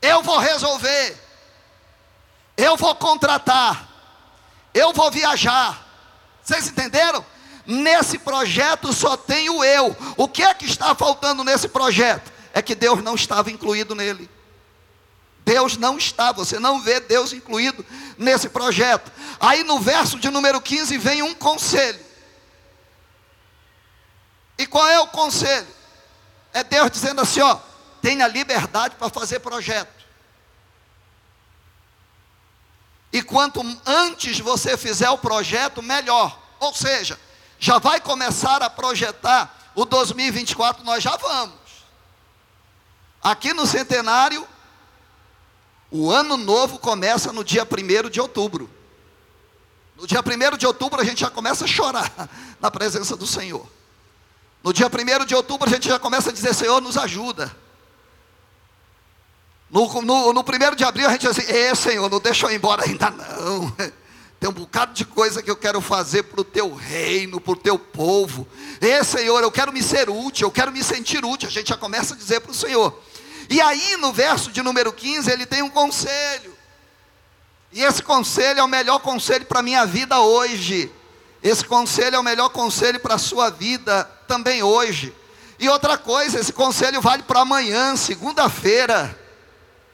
eu 0.00 0.22
vou 0.22 0.38
resolver, 0.38 1.16
eu 2.56 2.76
vou 2.76 2.94
contratar, 2.94 3.88
eu 4.72 4.92
vou 4.92 5.10
viajar. 5.10 5.86
Vocês 6.42 6.68
entenderam? 6.68 7.24
Nesse 7.66 8.18
projeto 8.18 8.92
só 8.92 9.16
tem 9.16 9.50
o 9.50 9.64
eu. 9.64 9.96
O 10.16 10.28
que 10.28 10.42
é 10.42 10.54
que 10.54 10.64
está 10.64 10.94
faltando 10.94 11.42
nesse 11.42 11.68
projeto? 11.68 12.32
É 12.52 12.62
que 12.62 12.74
Deus 12.74 13.02
não 13.02 13.14
estava 13.14 13.50
incluído 13.50 13.94
nele. 13.94 14.30
Deus 15.44 15.76
não 15.76 15.96
está, 15.96 16.32
você 16.32 16.58
não 16.58 16.80
vê 16.80 16.98
Deus 16.98 17.32
incluído 17.32 17.86
nesse 18.18 18.48
projeto. 18.48 19.12
Aí 19.38 19.62
no 19.62 19.78
verso 19.78 20.18
de 20.18 20.28
número 20.28 20.60
15 20.60 20.98
vem 20.98 21.22
um 21.22 21.34
conselho. 21.34 22.00
E 24.58 24.66
qual 24.66 24.88
é 24.88 24.98
o 24.98 25.06
conselho? 25.06 25.68
É 26.52 26.64
Deus 26.64 26.90
dizendo 26.90 27.20
assim: 27.20 27.40
ó, 27.40 27.58
tenha 28.00 28.26
liberdade 28.26 28.96
para 28.96 29.08
fazer 29.08 29.40
projeto. 29.40 29.96
E 33.12 33.22
quanto 33.22 33.60
antes 33.86 34.40
você 34.40 34.76
fizer 34.76 35.10
o 35.10 35.18
projeto, 35.18 35.82
melhor. 35.82 36.38
Ou 36.58 36.74
seja, 36.74 37.18
já 37.58 37.78
vai 37.78 38.00
começar 38.00 38.62
a 38.62 38.70
projetar 38.70 39.72
o 39.74 39.84
2024, 39.84 40.84
nós 40.84 41.02
já 41.02 41.16
vamos. 41.16 41.54
Aqui 43.22 43.52
no 43.52 43.66
centenário, 43.66 44.46
o 45.90 46.10
ano 46.10 46.36
novo 46.36 46.78
começa 46.78 47.32
no 47.32 47.44
dia 47.44 47.64
1 47.64 48.10
de 48.10 48.20
outubro. 48.20 48.70
No 49.96 50.06
dia 50.06 50.20
1 50.20 50.56
de 50.56 50.66
outubro 50.66 51.00
a 51.00 51.04
gente 51.04 51.20
já 51.20 51.30
começa 51.30 51.64
a 51.64 51.68
chorar 51.68 52.10
na 52.60 52.70
presença 52.70 53.16
do 53.16 53.26
Senhor. 53.26 53.66
No 54.62 54.72
dia 54.72 54.88
1 54.88 55.24
de 55.24 55.34
outubro 55.34 55.68
a 55.68 55.72
gente 55.72 55.88
já 55.88 55.98
começa 55.98 56.30
a 56.30 56.32
dizer: 56.32 56.54
Senhor, 56.54 56.80
nos 56.80 56.96
ajuda. 56.96 57.54
No, 59.70 60.02
no, 60.02 60.32
no 60.32 60.40
1 60.40 60.74
de 60.76 60.84
abril 60.84 61.08
a 61.08 61.12
gente 61.12 61.26
diz 61.26 61.30
assim: 61.30 61.50
Ê 61.50 61.74
Senhor, 61.74 62.10
não 62.10 62.20
deixa 62.20 62.46
eu 62.46 62.50
ir 62.50 62.56
embora 62.56 62.84
ainda 62.84 63.10
não. 63.10 63.74
Tem 64.46 64.50
um 64.52 64.54
bocado 64.54 64.94
de 64.94 65.04
coisa 65.04 65.42
que 65.42 65.50
eu 65.50 65.56
quero 65.56 65.80
fazer 65.80 66.22
para 66.22 66.40
o 66.40 66.44
teu 66.44 66.72
reino, 66.72 67.40
para 67.40 67.52
o 67.52 67.56
teu 67.56 67.76
povo. 67.76 68.46
E 68.80 69.02
Senhor, 69.02 69.42
eu 69.42 69.50
quero 69.50 69.72
me 69.72 69.82
ser 69.82 70.08
útil, 70.08 70.46
eu 70.46 70.52
quero 70.52 70.70
me 70.70 70.84
sentir 70.84 71.24
útil. 71.24 71.48
A 71.48 71.50
gente 71.50 71.70
já 71.70 71.76
começa 71.76 72.14
a 72.14 72.16
dizer 72.16 72.38
para 72.38 72.52
o 72.52 72.54
Senhor. 72.54 72.96
E 73.50 73.60
aí, 73.60 73.96
no 73.96 74.12
verso 74.12 74.52
de 74.52 74.62
número 74.62 74.92
15, 74.92 75.28
ele 75.32 75.46
tem 75.46 75.62
um 75.62 75.68
conselho. 75.68 76.56
E 77.72 77.82
esse 77.82 78.04
conselho 78.04 78.60
é 78.60 78.62
o 78.62 78.68
melhor 78.68 79.00
conselho 79.00 79.44
para 79.46 79.58
a 79.58 79.62
minha 79.64 79.84
vida 79.84 80.20
hoje. 80.20 80.92
Esse 81.42 81.64
conselho 81.64 82.14
é 82.14 82.18
o 82.20 82.22
melhor 82.22 82.50
conselho 82.50 83.00
para 83.00 83.16
a 83.16 83.18
sua 83.18 83.50
vida 83.50 84.04
também 84.28 84.62
hoje. 84.62 85.12
E 85.58 85.68
outra 85.68 85.98
coisa, 85.98 86.38
esse 86.38 86.52
conselho 86.52 87.00
vale 87.00 87.24
para 87.24 87.40
amanhã, 87.40 87.96
segunda-feira. 87.96 89.18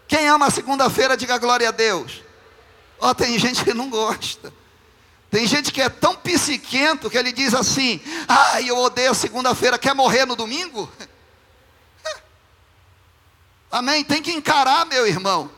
Quem 0.06 0.28
ama 0.28 0.50
segunda-feira, 0.50 1.16
diga 1.16 1.38
glória 1.38 1.71
a 1.71 1.73
Deus. 1.73 2.23
Ó, 3.02 3.11
oh, 3.11 3.14
tem 3.16 3.37
gente 3.37 3.64
que 3.64 3.75
não 3.75 3.90
gosta. 3.90 4.54
Tem 5.28 5.44
gente 5.44 5.73
que 5.73 5.82
é 5.82 5.88
tão 5.88 6.14
psiquento 6.14 7.11
que 7.11 7.18
ele 7.18 7.32
diz 7.32 7.52
assim: 7.52 8.00
ai, 8.28 8.62
ah, 8.62 8.62
eu 8.62 8.78
odeio 8.78 9.12
segunda-feira, 9.12 9.76
quer 9.76 9.92
morrer 9.92 10.25
no 10.25 10.37
domingo? 10.37 10.88
Amém? 13.73 14.04
Tem 14.04 14.23
que 14.23 14.30
encarar, 14.30 14.87
meu 14.87 15.04
irmão. 15.04 15.50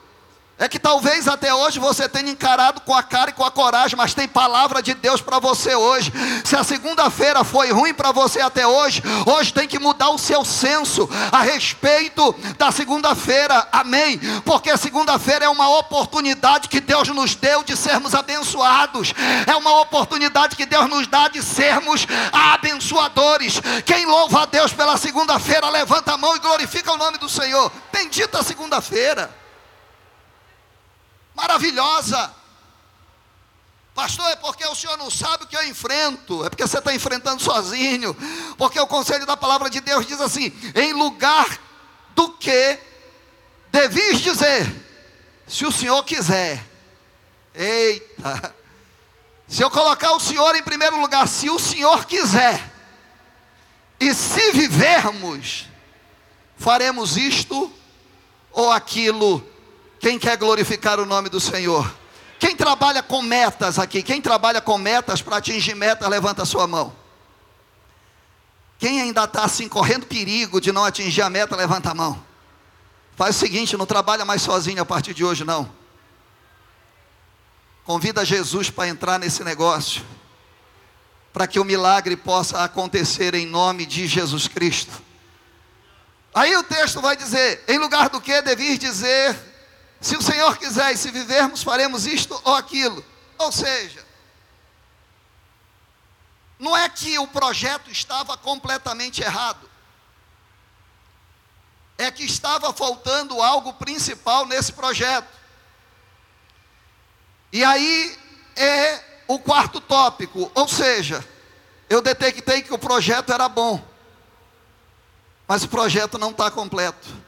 É 0.57 0.69
que 0.69 0.79
talvez 0.79 1.27
até 1.27 1.53
hoje 1.53 1.81
você 1.81 2.09
tenha 2.09 2.31
encarado 2.31 2.81
com 2.83 2.95
a 2.95 3.03
cara 3.03 3.31
e 3.31 3.33
com 3.33 3.45
a 3.45 3.51
coragem, 3.51 3.97
mas 3.97 4.15
tem 4.15 4.29
palavra 4.29 4.81
de 4.81 4.95
Deus 4.95 5.21
para 5.21 5.41
você 5.41 5.75
hoje. 5.75 6.13
Se 6.45 6.55
a 6.55 6.63
segunda-feira 6.63 7.43
foi 7.43 7.73
ruim 7.73 7.93
para 7.93 8.13
você 8.13 8.41
até 8.41 8.65
hoje, 8.65 9.03
hoje 9.27 9.53
tem 9.53 9.67
que 9.67 9.81
mudar 9.81 10.11
o 10.11 10.19
seu 10.19 10.45
senso 10.45 11.09
a 11.33 11.41
respeito 11.41 12.33
da 12.57 12.71
segunda-feira, 12.71 13.67
amém? 13.73 14.21
Porque 14.45 14.71
a 14.71 14.77
segunda-feira 14.77 15.45
é 15.45 15.49
uma 15.49 15.69
oportunidade 15.77 16.69
que 16.69 16.81
Deus 16.81 17.09
nos 17.09 17.35
deu 17.35 17.65
de 17.65 17.77
sermos 17.77 18.15
abençoados, 18.15 19.13
é 19.49 19.57
uma 19.57 19.81
oportunidade 19.81 20.55
que 20.55 20.67
Deus 20.67 20.89
nos 20.89 21.09
dá 21.09 21.27
de 21.27 21.43
sermos 21.43 22.07
abençoadores. 22.33 23.61
Quem 23.85 24.07
louva 24.07 24.43
a 24.43 24.47
Deus 24.47 24.73
pela 24.73 24.97
segunda-feira, 24.97 25.69
levanta 25.69 26.15
a 26.15 26.17
mão 26.17 26.37
e 26.37 26.39
glorifica 26.39 26.93
o 26.93 26.97
nome 26.97 27.19
do 27.19 27.29
Senhor. 27.29 27.73
Bendita 27.93 28.41
segunda-feira 28.45 29.44
maravilhosa. 31.35 32.35
Pastor, 33.95 34.29
é 34.31 34.37
porque 34.37 34.67
o 34.67 34.75
senhor 34.75 34.97
não 34.99 35.09
sabe 35.09 35.45
o 35.45 35.47
que 35.47 35.57
eu 35.57 35.69
enfrento, 35.69 36.45
é 36.45 36.50
porque 36.50 36.67
você 36.67 36.79
está 36.79 36.93
enfrentando 36.93 37.41
sozinho, 37.41 38.14
porque 38.59 38.79
o 38.81 38.88
conselho 38.88 39.25
da 39.25 39.37
palavra 39.37 39.71
de 39.71 39.81
Deus 39.81 40.05
diz 40.05 40.21
assim: 40.21 40.53
em 40.75 40.93
lugar 40.93 41.47
do 42.14 42.33
que 42.33 42.79
devis 43.71 44.21
dizer, 44.21 44.67
se 45.47 45.64
o 45.64 45.71
senhor 45.71 46.03
quiser, 46.05 46.64
eita, 47.55 48.55
se 49.47 49.62
eu 49.62 49.71
colocar 49.71 50.12
o 50.12 50.21
senhor 50.21 50.57
em 50.57 50.62
primeiro 50.62 51.00
lugar, 51.00 51.29
se 51.29 51.49
o 51.49 51.59
senhor 51.59 52.05
quiser, 52.05 52.73
e 54.00 54.12
se 54.12 54.50
vivermos, 54.50 55.67
faremos 56.57 57.17
isto 57.17 57.73
ou 58.50 58.73
aquilo 58.73 59.54
quem 60.05 60.19
quer 60.19 60.37
glorificar 60.37 61.01
o 61.01 61.07
nome 61.07 61.31
do 61.31 61.41
Senhor? 61.41 61.91
Quem 62.39 62.55
trabalha 62.55 63.03
com 63.03 63.23
metas 63.23 63.79
aqui? 63.79 64.03
Quem 64.03 64.21
trabalha 64.21 64.61
com 64.61 64.77
metas 64.77 65.23
para 65.23 65.39
atingir 65.39 65.75
metas, 65.75 66.07
levanta 66.11 66.43
a 66.43 66.45
sua 66.45 66.67
mão. 66.67 66.95
Quem 68.79 69.01
ainda 69.01 69.25
está 69.25 69.45
assim, 69.45 69.67
correndo 69.67 70.05
perigo 70.05 70.61
de 70.61 70.73
não 70.73 70.85
atingir 70.85 71.23
a 71.23 71.31
meta, 71.31 71.57
levanta 71.57 71.93
a 71.93 71.95
mão. 71.95 72.23
Faz 73.17 73.35
o 73.35 73.39
seguinte, 73.39 73.79
não 73.79 73.87
trabalha 73.87 74.27
mais 74.27 74.43
sozinho 74.43 74.83
a 74.83 74.85
partir 74.85 75.15
de 75.15 75.25
hoje, 75.25 75.43
não. 75.43 75.73
Convida 77.83 78.27
Jesus 78.27 78.69
para 78.69 78.87
entrar 78.87 79.19
nesse 79.19 79.43
negócio, 79.43 80.05
para 81.33 81.47
que 81.47 81.59
o 81.59 81.65
milagre 81.65 82.15
possa 82.15 82.63
acontecer 82.63 83.35
em 83.35 83.47
nome 83.47 83.87
de 83.87 84.07
Jesus 84.07 84.49
Cristo. 84.49 84.93
Aí 86.35 86.55
o 86.59 86.63
texto 86.63 87.01
vai 87.01 87.17
dizer: 87.17 87.65
em 87.67 87.79
lugar 87.79 88.11
do 88.11 88.21
que 88.21 88.43
devis 88.43 88.79
dizer, 88.79 89.54
se 90.05 90.19
o 90.19 90.23
Senhor 90.23 90.59
quiser 90.59 90.93
e 90.93 90.99
se 90.99 91.11
vivermos, 91.11 91.63
faremos 91.63 92.07
isto 92.07 92.39
ou 92.45 92.55
aquilo. 92.55 93.03
Ou 93.39 93.51
seja, 93.51 94.05
não 96.59 96.77
é 96.77 96.87
que 96.91 97.19
o 97.19 97.27
projeto 97.27 97.91
estava 97.91 98.37
completamente 98.37 99.23
errado, 99.23 99.67
é 101.97 102.11
que 102.11 102.23
estava 102.23 102.71
faltando 102.75 103.41
algo 103.41 103.73
principal 103.73 104.45
nesse 104.45 104.75
projeto. 104.75 105.33
E 107.51 107.65
aí 107.65 108.19
é 108.57 109.03
o 109.27 109.39
quarto 109.39 109.81
tópico, 109.81 110.53
ou 110.55 110.69
seja, 110.69 111.27
eu 111.89 112.03
detectei 112.03 112.61
que 112.61 112.75
o 112.75 112.79
projeto 112.79 113.33
era 113.33 113.49
bom, 113.49 113.83
mas 115.49 115.65
o 115.65 115.69
projeto 115.69 116.19
não 116.19 116.31
está 116.31 116.51
completo. 116.51 117.24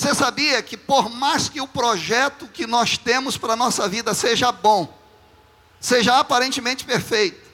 Você 0.00 0.14
sabia 0.14 0.62
que 0.62 0.78
por 0.78 1.10
mais 1.10 1.50
que 1.50 1.60
o 1.60 1.68
projeto 1.68 2.48
que 2.48 2.66
nós 2.66 2.96
temos 2.96 3.36
para 3.36 3.52
a 3.52 3.56
nossa 3.56 3.86
vida 3.86 4.14
seja 4.14 4.50
bom, 4.50 4.90
seja 5.78 6.18
aparentemente 6.18 6.86
perfeito, 6.86 7.46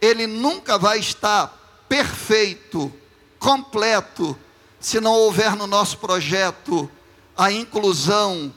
ele 0.00 0.26
nunca 0.26 0.76
vai 0.76 0.98
estar 0.98 1.56
perfeito, 1.88 2.92
completo, 3.38 4.36
se 4.80 5.00
não 5.00 5.12
houver 5.12 5.54
no 5.54 5.68
nosso 5.68 5.98
projeto 5.98 6.90
a 7.36 7.52
inclusão 7.52 8.52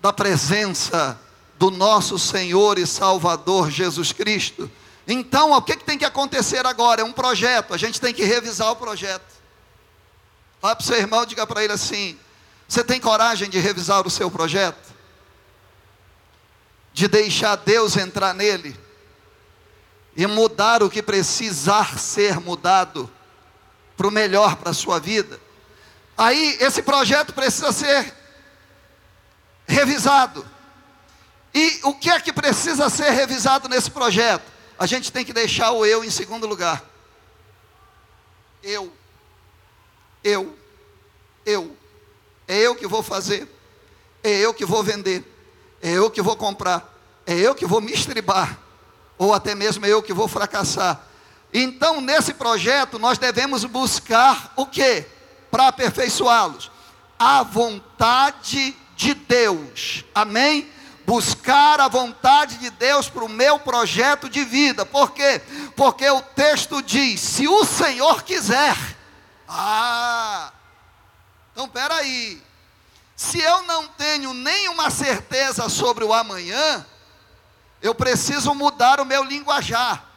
da 0.00 0.10
presença 0.10 1.20
do 1.58 1.70
nosso 1.70 2.18
Senhor 2.18 2.78
e 2.78 2.86
Salvador 2.86 3.70
Jesus 3.70 4.12
Cristo. 4.12 4.70
Então, 5.06 5.52
o 5.52 5.60
que, 5.60 5.76
que 5.76 5.84
tem 5.84 5.98
que 5.98 6.06
acontecer 6.06 6.64
agora? 6.64 7.02
É 7.02 7.04
um 7.04 7.12
projeto, 7.12 7.74
a 7.74 7.76
gente 7.76 8.00
tem 8.00 8.14
que 8.14 8.24
revisar 8.24 8.70
o 8.72 8.76
projeto. 8.76 9.36
Vá 10.62 10.74
para 10.74 10.82
o 10.82 10.86
seu 10.86 10.96
irmão, 10.96 11.26
diga 11.26 11.46
para 11.46 11.62
ele 11.62 11.74
assim: 11.74 12.18
você 12.68 12.84
tem 12.84 13.00
coragem 13.00 13.48
de 13.48 13.58
revisar 13.58 14.06
o 14.06 14.10
seu 14.10 14.30
projeto? 14.30 14.94
De 16.92 17.08
deixar 17.08 17.56
Deus 17.56 17.96
entrar 17.96 18.34
nele? 18.34 18.78
E 20.14 20.26
mudar 20.26 20.82
o 20.82 20.90
que 20.90 21.02
precisar 21.02 21.98
ser 21.98 22.38
mudado 22.38 23.10
para 23.96 24.06
o 24.06 24.10
melhor 24.10 24.56
para 24.56 24.70
a 24.70 24.74
sua 24.74 25.00
vida? 25.00 25.40
Aí 26.16 26.58
esse 26.60 26.82
projeto 26.82 27.32
precisa 27.32 27.72
ser 27.72 28.14
revisado. 29.66 30.46
E 31.54 31.80
o 31.84 31.94
que 31.94 32.10
é 32.10 32.20
que 32.20 32.32
precisa 32.32 32.90
ser 32.90 33.10
revisado 33.10 33.66
nesse 33.66 33.90
projeto? 33.90 34.44
A 34.78 34.84
gente 34.84 35.10
tem 35.10 35.24
que 35.24 35.32
deixar 35.32 35.72
o 35.72 35.86
eu 35.86 36.04
em 36.04 36.10
segundo 36.10 36.46
lugar. 36.46 36.84
Eu, 38.62 38.92
eu, 40.22 40.58
eu. 41.46 41.76
É 42.48 42.56
eu 42.56 42.74
que 42.74 42.86
vou 42.86 43.02
fazer, 43.02 43.46
é 44.24 44.30
eu 44.30 44.54
que 44.54 44.64
vou 44.64 44.82
vender, 44.82 45.22
é 45.82 45.92
eu 45.92 46.10
que 46.10 46.22
vou 46.22 46.34
comprar, 46.34 46.98
é 47.26 47.34
eu 47.34 47.54
que 47.54 47.66
vou 47.66 47.78
me 47.78 47.92
estribar, 47.92 48.58
ou 49.18 49.34
até 49.34 49.54
mesmo 49.54 49.84
é 49.84 49.90
eu 49.90 50.02
que 50.02 50.14
vou 50.14 50.26
fracassar. 50.26 51.04
Então, 51.52 52.00
nesse 52.00 52.32
projeto, 52.32 52.98
nós 52.98 53.18
devemos 53.18 53.64
buscar 53.64 54.52
o 54.56 54.64
que? 54.64 55.04
Para 55.50 55.68
aperfeiçoá-los? 55.68 56.70
A 57.18 57.42
vontade 57.42 58.74
de 58.96 59.12
Deus, 59.12 60.04
amém? 60.14 60.70
Buscar 61.06 61.80
a 61.80 61.88
vontade 61.88 62.58
de 62.58 62.70
Deus 62.70 63.08
para 63.08 63.24
o 63.24 63.28
meu 63.28 63.58
projeto 63.58 64.28
de 64.28 64.44
vida, 64.44 64.84
por 64.86 65.12
quê? 65.12 65.40
Porque 65.74 66.08
o 66.08 66.20
texto 66.20 66.82
diz: 66.82 67.20
se 67.20 67.48
o 67.48 67.64
Senhor 67.64 68.22
quiser, 68.22 68.76
ah, 69.48 70.52
então, 71.58 71.68
peraí. 71.68 72.40
Se 73.16 73.40
eu 73.40 73.62
não 73.62 73.88
tenho 73.88 74.32
nenhuma 74.32 74.90
certeza 74.90 75.68
sobre 75.68 76.04
o 76.04 76.12
amanhã, 76.12 76.86
eu 77.82 77.92
preciso 77.96 78.54
mudar 78.54 79.00
o 79.00 79.04
meu 79.04 79.24
linguajar. 79.24 80.08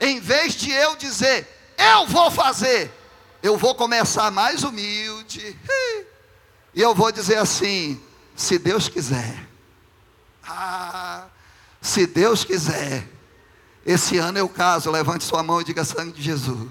Em 0.00 0.18
vez 0.18 0.54
de 0.54 0.72
eu 0.72 0.96
dizer, 0.96 1.46
eu 1.78 2.04
vou 2.08 2.32
fazer, 2.32 2.92
eu 3.40 3.56
vou 3.56 3.76
começar 3.76 4.32
mais 4.32 4.64
humilde. 4.64 5.56
E 6.74 6.82
eu 6.82 6.92
vou 6.96 7.12
dizer 7.12 7.36
assim: 7.36 8.02
se 8.34 8.58
Deus 8.58 8.88
quiser. 8.88 9.46
Ah, 10.42 11.26
se 11.80 12.08
Deus 12.08 12.42
quiser. 12.42 13.06
Esse 13.86 14.18
ano 14.18 14.36
eu 14.36 14.48
caso, 14.48 14.90
levante 14.90 15.22
sua 15.22 15.44
mão 15.44 15.60
e 15.60 15.64
diga 15.64 15.84
sangue 15.84 16.10
de 16.10 16.22
Jesus. 16.22 16.70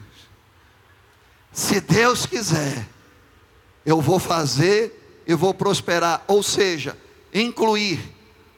Se 1.53 1.79
Deus 1.79 2.25
quiser 2.25 2.85
eu 3.87 4.01
vou 4.01 4.19
fazer 4.19 5.23
e 5.25 5.33
vou 5.33 5.53
prosperar. 5.53 6.21
Ou 6.27 6.43
seja, 6.43 6.97
incluir, 7.33 7.97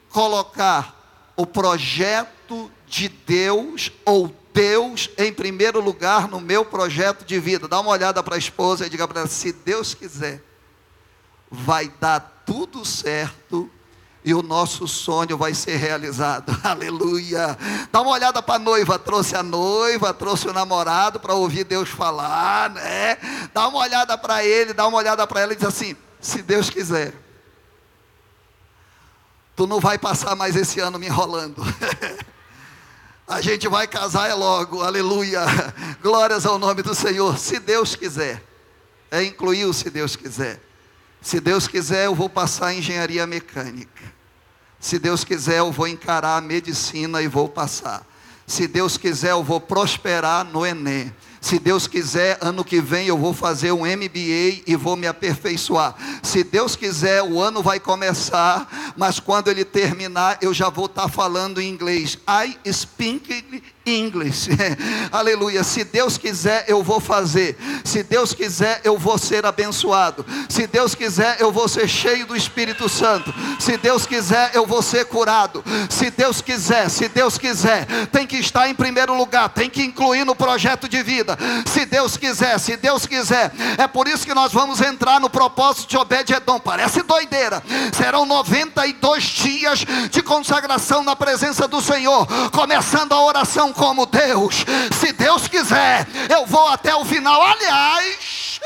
colocar 0.08 1.32
o 1.36 1.46
projeto 1.46 2.68
de 2.84 3.08
Deus 3.08 3.92
ou 4.04 4.34
Deus 4.52 5.08
em 5.16 5.32
primeiro 5.32 5.80
lugar 5.80 6.26
no 6.26 6.40
meu 6.40 6.64
projeto 6.64 7.24
de 7.24 7.38
vida. 7.38 7.68
Dá 7.68 7.78
uma 7.78 7.92
olhada 7.92 8.20
para 8.24 8.34
a 8.34 8.38
esposa 8.38 8.84
e 8.84 8.90
diga 8.90 9.06
para 9.06 9.20
ela: 9.20 9.28
se 9.28 9.52
Deus 9.52 9.94
quiser, 9.94 10.42
vai 11.48 11.88
dar 12.00 12.42
tudo 12.44 12.84
certo 12.84 13.70
e 14.24 14.34
o 14.34 14.42
nosso 14.42 14.86
sonho 14.86 15.36
vai 15.36 15.54
ser 15.54 15.76
realizado. 15.76 16.56
Aleluia. 16.62 17.56
Dá 17.90 18.00
uma 18.00 18.10
olhada 18.10 18.42
para 18.42 18.56
a 18.56 18.58
noiva, 18.58 18.98
trouxe 18.98 19.34
a 19.34 19.42
noiva, 19.42 20.12
trouxe 20.12 20.48
o 20.48 20.52
namorado 20.52 21.18
para 21.18 21.34
ouvir 21.34 21.64
Deus 21.64 21.88
falar, 21.88 22.70
né? 22.70 23.16
Dá 23.54 23.68
uma 23.68 23.78
olhada 23.78 24.16
para 24.18 24.44
ele, 24.44 24.72
dá 24.72 24.86
uma 24.86 24.98
olhada 24.98 25.26
para 25.26 25.40
ela 25.40 25.52
e 25.52 25.56
diz 25.56 25.66
assim: 25.66 25.96
se 26.20 26.42
Deus 26.42 26.68
quiser, 26.68 27.14
tu 29.56 29.66
não 29.66 29.80
vai 29.80 29.96
passar 29.98 30.36
mais 30.36 30.54
esse 30.54 30.80
ano 30.80 30.98
me 30.98 31.06
enrolando. 31.06 31.62
a 33.26 33.40
gente 33.40 33.68
vai 33.68 33.86
casar 33.86 34.28
é 34.28 34.34
logo, 34.34 34.82
aleluia. 34.82 35.40
Glórias 36.02 36.44
ao 36.44 36.58
nome 36.58 36.82
do 36.82 36.94
Senhor, 36.94 37.38
se 37.38 37.58
Deus 37.58 37.96
quiser. 37.96 38.42
É 39.10 39.24
incluir 39.24 39.64
o 39.64 39.72
se 39.72 39.90
Deus 39.90 40.14
quiser. 40.14 40.69
Se 41.20 41.40
Deus 41.40 41.68
quiser, 41.68 42.06
eu 42.06 42.14
vou 42.14 42.28
passar 42.28 42.74
engenharia 42.74 43.26
mecânica. 43.26 44.20
Se 44.78 44.98
Deus 44.98 45.24
quiser, 45.24 45.58
eu 45.58 45.70
vou 45.70 45.86
encarar 45.86 46.38
a 46.38 46.40
medicina 46.40 47.20
e 47.20 47.28
vou 47.28 47.48
passar. 47.48 48.06
Se 48.46 48.66
Deus 48.66 48.96
quiser, 48.96 49.30
eu 49.30 49.44
vou 49.44 49.60
prosperar 49.60 50.44
no 50.44 50.66
Enem. 50.66 51.14
Se 51.40 51.58
Deus 51.58 51.86
quiser, 51.86 52.36
ano 52.40 52.64
que 52.64 52.80
vem 52.80 53.06
eu 53.06 53.16
vou 53.16 53.32
fazer 53.32 53.72
um 53.72 53.86
MBA 53.86 54.62
e 54.66 54.76
vou 54.76 54.96
me 54.96 55.06
aperfeiçoar. 55.06 55.94
Se 56.22 56.42
Deus 56.42 56.74
quiser, 56.74 57.22
o 57.22 57.40
ano 57.40 57.62
vai 57.62 57.78
começar, 57.78 58.94
mas 58.96 59.20
quando 59.20 59.48
ele 59.48 59.64
terminar, 59.64 60.38
eu 60.42 60.52
já 60.52 60.68
vou 60.68 60.86
estar 60.86 61.08
falando 61.08 61.60
em 61.60 61.68
inglês. 61.68 62.18
I 62.28 62.58
speak 62.72 63.62
English. 63.90 64.48
Aleluia. 65.10 65.64
Se 65.64 65.84
Deus 65.84 66.16
quiser, 66.16 66.64
eu 66.68 66.82
vou 66.82 67.00
fazer. 67.00 67.58
Se 67.84 68.02
Deus 68.02 68.32
quiser, 68.32 68.80
eu 68.84 68.96
vou 68.96 69.18
ser 69.18 69.44
abençoado. 69.44 70.24
Se 70.48 70.66
Deus 70.66 70.94
quiser, 70.94 71.36
eu 71.40 71.50
vou 71.52 71.68
ser 71.68 71.88
cheio 71.88 72.26
do 72.26 72.36
Espírito 72.36 72.88
Santo. 72.88 73.32
Se 73.58 73.76
Deus 73.76 74.06
quiser, 74.06 74.50
eu 74.54 74.66
vou 74.66 74.82
ser 74.82 75.06
curado. 75.06 75.64
Se 75.88 76.10
Deus 76.10 76.40
quiser, 76.40 76.88
se 76.88 77.08
Deus 77.08 77.36
quiser, 77.38 77.86
tem 78.06 78.26
que 78.26 78.36
estar 78.36 78.68
em 78.68 78.74
primeiro 78.74 79.14
lugar, 79.14 79.48
tem 79.48 79.68
que 79.68 79.82
incluir 79.82 80.24
no 80.24 80.34
projeto 80.34 80.88
de 80.88 81.02
vida. 81.02 81.36
Se 81.66 81.84
Deus 81.84 82.16
quiser, 82.16 82.58
se 82.58 82.76
Deus 82.76 83.06
quiser. 83.06 83.52
É 83.78 83.86
por 83.86 84.06
isso 84.08 84.26
que 84.26 84.34
nós 84.34 84.52
vamos 84.52 84.80
entrar 84.80 85.20
no 85.20 85.30
propósito 85.30 85.88
de 85.88 85.96
Obed-Edom. 85.96 86.58
Parece 86.60 87.02
doideira. 87.02 87.62
Serão 87.92 88.24
92 88.24 89.22
dias 89.24 89.84
de 90.10 90.22
consagração 90.22 91.02
na 91.02 91.16
presença 91.16 91.66
do 91.66 91.80
Senhor, 91.80 92.26
começando 92.50 93.12
a 93.12 93.22
oração 93.22 93.72
como 93.80 94.04
Deus. 94.04 94.66
Se 94.92 95.10
Deus 95.14 95.48
quiser, 95.48 96.06
eu 96.28 96.44
vou 96.44 96.68
até 96.68 96.94
o 96.94 97.02
final. 97.02 97.42
Aliás, 97.42 98.60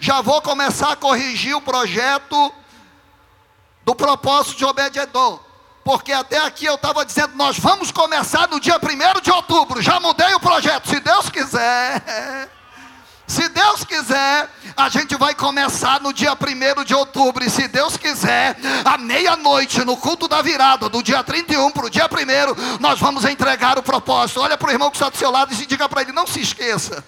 já 0.00 0.20
vou 0.20 0.42
começar 0.42 0.90
a 0.90 0.96
corrigir 0.96 1.54
o 1.54 1.60
projeto 1.60 2.52
do 3.84 3.94
propósito 3.94 4.56
de 4.56 4.64
Obed-Edom. 4.64 5.38
Porque 5.84 6.12
até 6.12 6.38
aqui 6.38 6.66
eu 6.66 6.74
estava 6.74 7.06
dizendo, 7.06 7.36
nós 7.36 7.56
vamos 7.60 7.92
começar 7.92 8.48
no 8.48 8.58
dia 8.58 8.80
1 8.82 9.20
de 9.20 9.30
outubro. 9.30 9.80
Já 9.80 10.00
mudei 10.00 10.34
o 10.34 10.40
projeto, 10.40 10.88
se 10.88 10.98
Deus 10.98 11.30
quiser. 11.30 12.50
Se 13.28 13.48
Deus 13.48 13.82
quiser, 13.82 14.48
a 14.76 14.90
gente 14.90 15.16
vai 15.16 15.34
começar 15.34 16.00
no 16.00 16.12
dia 16.12 16.34
1 16.34 16.84
de 16.84 16.94
outubro. 16.94 17.42
E 17.42 17.48
se 17.48 17.66
Deus 17.66 17.96
quiser, 17.96 18.56
à 18.84 18.98
meia-noite, 18.98 19.82
no 19.84 19.96
culto 19.96 20.28
da 20.28 20.42
virada, 20.42 20.88
do 20.88 21.02
dia 21.02 21.24
31 21.24 21.70
para 21.70 21.86
o 21.86 21.90
dia 21.90 22.04
1, 22.04 22.78
nós 22.78 23.00
vamos 23.00 23.24
entregar 23.24 23.78
o 23.78 23.82
propósito. 23.82 24.40
Olha 24.40 24.58
para 24.58 24.68
o 24.68 24.72
irmão 24.72 24.90
que 24.90 24.96
está 24.96 25.08
do 25.08 25.16
seu 25.16 25.30
lado 25.30 25.52
e 25.52 25.66
diga 25.66 25.88
para 25.88 26.02
ele: 26.02 26.12
não 26.12 26.26
se 26.26 26.40
esqueça 26.40 27.02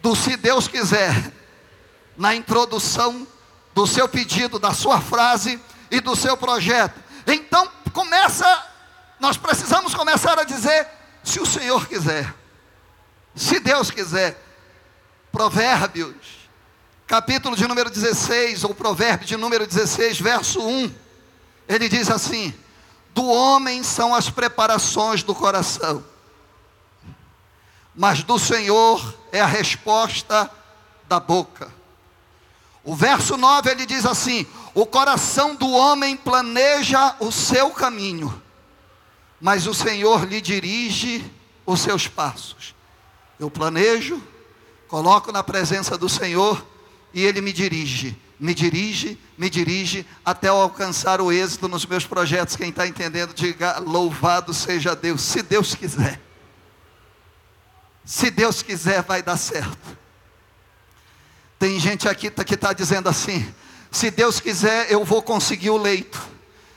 do 0.00 0.16
se 0.16 0.36
Deus 0.36 0.66
quiser, 0.66 1.32
na 2.16 2.34
introdução 2.34 3.26
do 3.74 3.86
seu 3.86 4.08
pedido, 4.08 4.58
da 4.58 4.72
sua 4.72 5.00
frase 5.00 5.60
e 5.90 6.00
do 6.00 6.16
seu 6.16 6.36
projeto. 6.36 6.98
Então, 7.26 7.70
começa, 7.92 8.46
nós 9.20 9.36
precisamos 9.36 9.94
começar 9.94 10.38
a 10.38 10.44
dizer: 10.44 10.88
se 11.22 11.40
o 11.40 11.46
Senhor 11.46 11.86
quiser, 11.86 12.32
se 13.34 13.60
Deus 13.60 13.90
quiser. 13.90 14.40
Provérbios, 15.32 16.43
capítulo 17.06 17.56
de 17.56 17.66
número 17.66 17.90
16, 17.90 18.64
ou 18.64 18.74
provérbio 18.74 19.26
de 19.26 19.36
número 19.36 19.66
16, 19.66 20.20
verso 20.20 20.60
1, 20.60 20.94
ele 21.68 21.88
diz 21.88 22.10
assim: 22.10 22.54
Do 23.12 23.26
homem 23.26 23.82
são 23.82 24.14
as 24.14 24.30
preparações 24.30 25.22
do 25.22 25.34
coração, 25.34 26.04
mas 27.94 28.22
do 28.22 28.38
Senhor 28.38 29.14
é 29.30 29.40
a 29.40 29.46
resposta 29.46 30.50
da 31.08 31.20
boca. 31.20 31.70
O 32.82 32.94
verso 32.94 33.36
9 33.36 33.70
ele 33.70 33.86
diz 33.86 34.04
assim: 34.06 34.46
O 34.74 34.86
coração 34.86 35.54
do 35.54 35.70
homem 35.70 36.16
planeja 36.16 37.16
o 37.20 37.30
seu 37.30 37.70
caminho, 37.70 38.42
mas 39.40 39.66
o 39.66 39.74
Senhor 39.74 40.24
lhe 40.24 40.40
dirige 40.40 41.30
os 41.66 41.80
seus 41.80 42.08
passos. 42.08 42.74
Eu 43.38 43.50
planejo, 43.50 44.22
coloco 44.88 45.32
na 45.32 45.42
presença 45.42 45.98
do 45.98 46.08
Senhor 46.08 46.64
e 47.14 47.24
Ele 47.24 47.40
me 47.40 47.52
dirige, 47.52 48.18
me 48.38 48.52
dirige, 48.52 49.18
me 49.38 49.48
dirige 49.48 50.04
até 50.24 50.48
eu 50.48 50.56
alcançar 50.56 51.20
o 51.20 51.30
êxito 51.30 51.68
nos 51.68 51.86
meus 51.86 52.04
projetos. 52.04 52.56
Quem 52.56 52.70
está 52.70 52.86
entendendo, 52.86 53.32
diga: 53.32 53.78
louvado 53.78 54.52
seja 54.52 54.96
Deus, 54.96 55.22
se 55.22 55.40
Deus 55.40 55.74
quiser. 55.74 56.20
Se 58.04 58.30
Deus 58.30 58.60
quiser, 58.62 59.02
vai 59.02 59.22
dar 59.22 59.36
certo. 59.36 59.96
Tem 61.58 61.78
gente 61.78 62.08
aqui 62.08 62.30
que 62.30 62.54
está 62.54 62.72
dizendo 62.72 63.08
assim: 63.08 63.46
se 63.90 64.10
Deus 64.10 64.40
quiser, 64.40 64.90
eu 64.90 65.04
vou 65.04 65.22
conseguir 65.22 65.70
o 65.70 65.78
leito. 65.78 66.20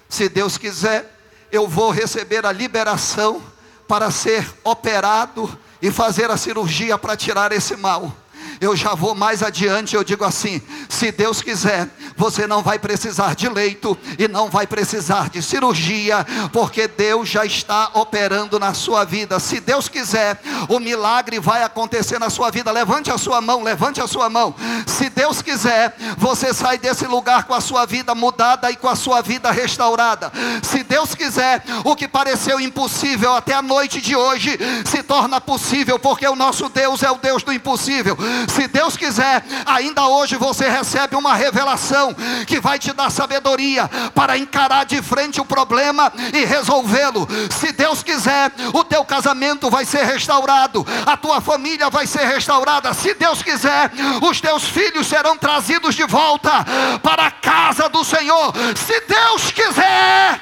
Se 0.08 0.30
Deus 0.30 0.58
quiser, 0.58 1.20
eu 1.52 1.68
vou 1.68 1.90
receber 1.90 2.46
a 2.46 2.52
liberação 2.52 3.44
para 3.88 4.12
ser 4.12 4.48
operado 4.64 5.60
e 5.82 5.92
fazer 5.92 6.30
a 6.30 6.38
cirurgia 6.38 6.98
para 6.98 7.18
tirar 7.18 7.52
esse 7.52 7.76
mal. 7.76 8.16
Eu 8.60 8.76
já 8.76 8.96
vou 8.96 9.14
mais 9.14 9.44
adiante, 9.44 9.96
eu 9.96 10.04
digo 10.04 10.24
assim: 10.24 10.62
se 10.90 11.12
Deus 11.12 11.42
quiser, 11.42 11.88
você 12.16 12.48
não 12.48 12.64
vai 12.64 12.80
precisar 12.80 13.36
de 13.36 13.48
leito 13.48 13.98
e 14.18 14.28
não 14.28 14.50
vai 14.50 14.66
precisar 14.66 15.30
de 15.30 15.42
cirurgia, 15.42 16.26
porque 16.52 16.88
Deus 16.88 17.30
já 17.30 17.46
está 17.46 17.92
operando 17.94 18.60
na 18.60 18.74
sua 18.74 19.04
vida. 19.04 19.40
Se 19.40 19.60
Deus 19.60 19.88
quiser, 19.88 20.42
o 20.68 20.80
milagre 20.80 21.40
vai 21.40 21.64
acontecer 21.64 22.20
na 22.20 22.30
sua 22.30 22.50
vida. 22.50 22.72
Levante 22.72 23.12
a 23.12 23.18
sua 23.18 23.42
mão, 23.42 23.64
levante 23.64 24.02
a 24.02 24.08
sua 24.08 24.30
mão. 24.30 24.56
Se 24.86 25.10
Deus 25.10 25.42
quiser, 25.42 25.96
você 26.18 26.54
sai 26.54 26.78
desse 26.78 27.06
lugar 27.06 27.44
com 27.44 27.54
a 27.54 27.62
sua 27.62 27.86
vida 27.86 28.16
mudada 28.16 28.72
e 28.72 28.76
com 28.76 28.90
a 28.90 28.96
sua 28.96 29.22
vida 29.22 29.52
restaurada. 29.52 30.32
Se 30.64 30.84
Deus 30.84 31.14
quiser, 31.14 31.64
o 31.84 31.96
que 31.96 32.08
pareceu 32.08 32.60
impossível 32.60 33.34
até 33.34 33.54
a 33.54 33.62
noite 33.62 34.02
de 34.02 34.16
hoje 34.16 34.58
se 34.86 35.04
torna 35.04 35.40
possível, 35.40 36.00
porque 36.00 36.28
o 36.28 36.36
nosso 36.36 36.70
Deus 36.70 37.04
é 37.04 37.12
o 37.12 37.18
Deus 37.18 37.44
do 37.44 37.54
impossível. 37.54 38.18
Se 38.48 38.68
Deus 38.68 38.98
quiser, 38.98 39.44
ainda 39.66 40.08
hoje 40.08 40.36
você 40.36 40.70
recebe 40.70 41.16
uma 41.16 41.36
revelação 41.36 42.16
que 42.46 42.60
vai 42.60 42.80
te 42.80 42.94
dar 42.94 43.12
sabedoria 43.12 43.90
para 44.16 44.38
encarar 44.38 44.86
de 44.86 45.02
frente 45.02 45.40
o 45.40 45.46
problema 45.46 46.12
e 46.34 46.46
resolvê-lo. 46.46 47.28
Se 47.52 47.72
Deus 47.72 48.02
quiser, 48.02 48.52
o 48.74 48.84
teu 48.84 49.04
casamento 49.06 49.70
vai 49.70 49.86
ser 49.86 50.04
restaurado, 50.04 50.86
a 51.06 51.18
tua 51.18 51.42
família 51.42 51.90
vai 51.90 52.08
ser 52.08 52.26
restaurada. 52.26 52.94
Se 52.94 53.14
Deus 53.14 53.42
quiser, 53.44 53.92
os 54.22 54.42
teus 54.42 54.64
filhos 54.64 55.08
serão 55.08 55.38
trazidos 55.38 55.96
de 55.96 56.04
volta 56.04 56.66
para 57.04 57.28
a 57.28 57.32
casa 57.32 57.90
do 57.90 58.04
Senhor. 58.04 58.54
Se 58.76 59.02
Deus 59.02 59.52
quiser, 59.52 60.42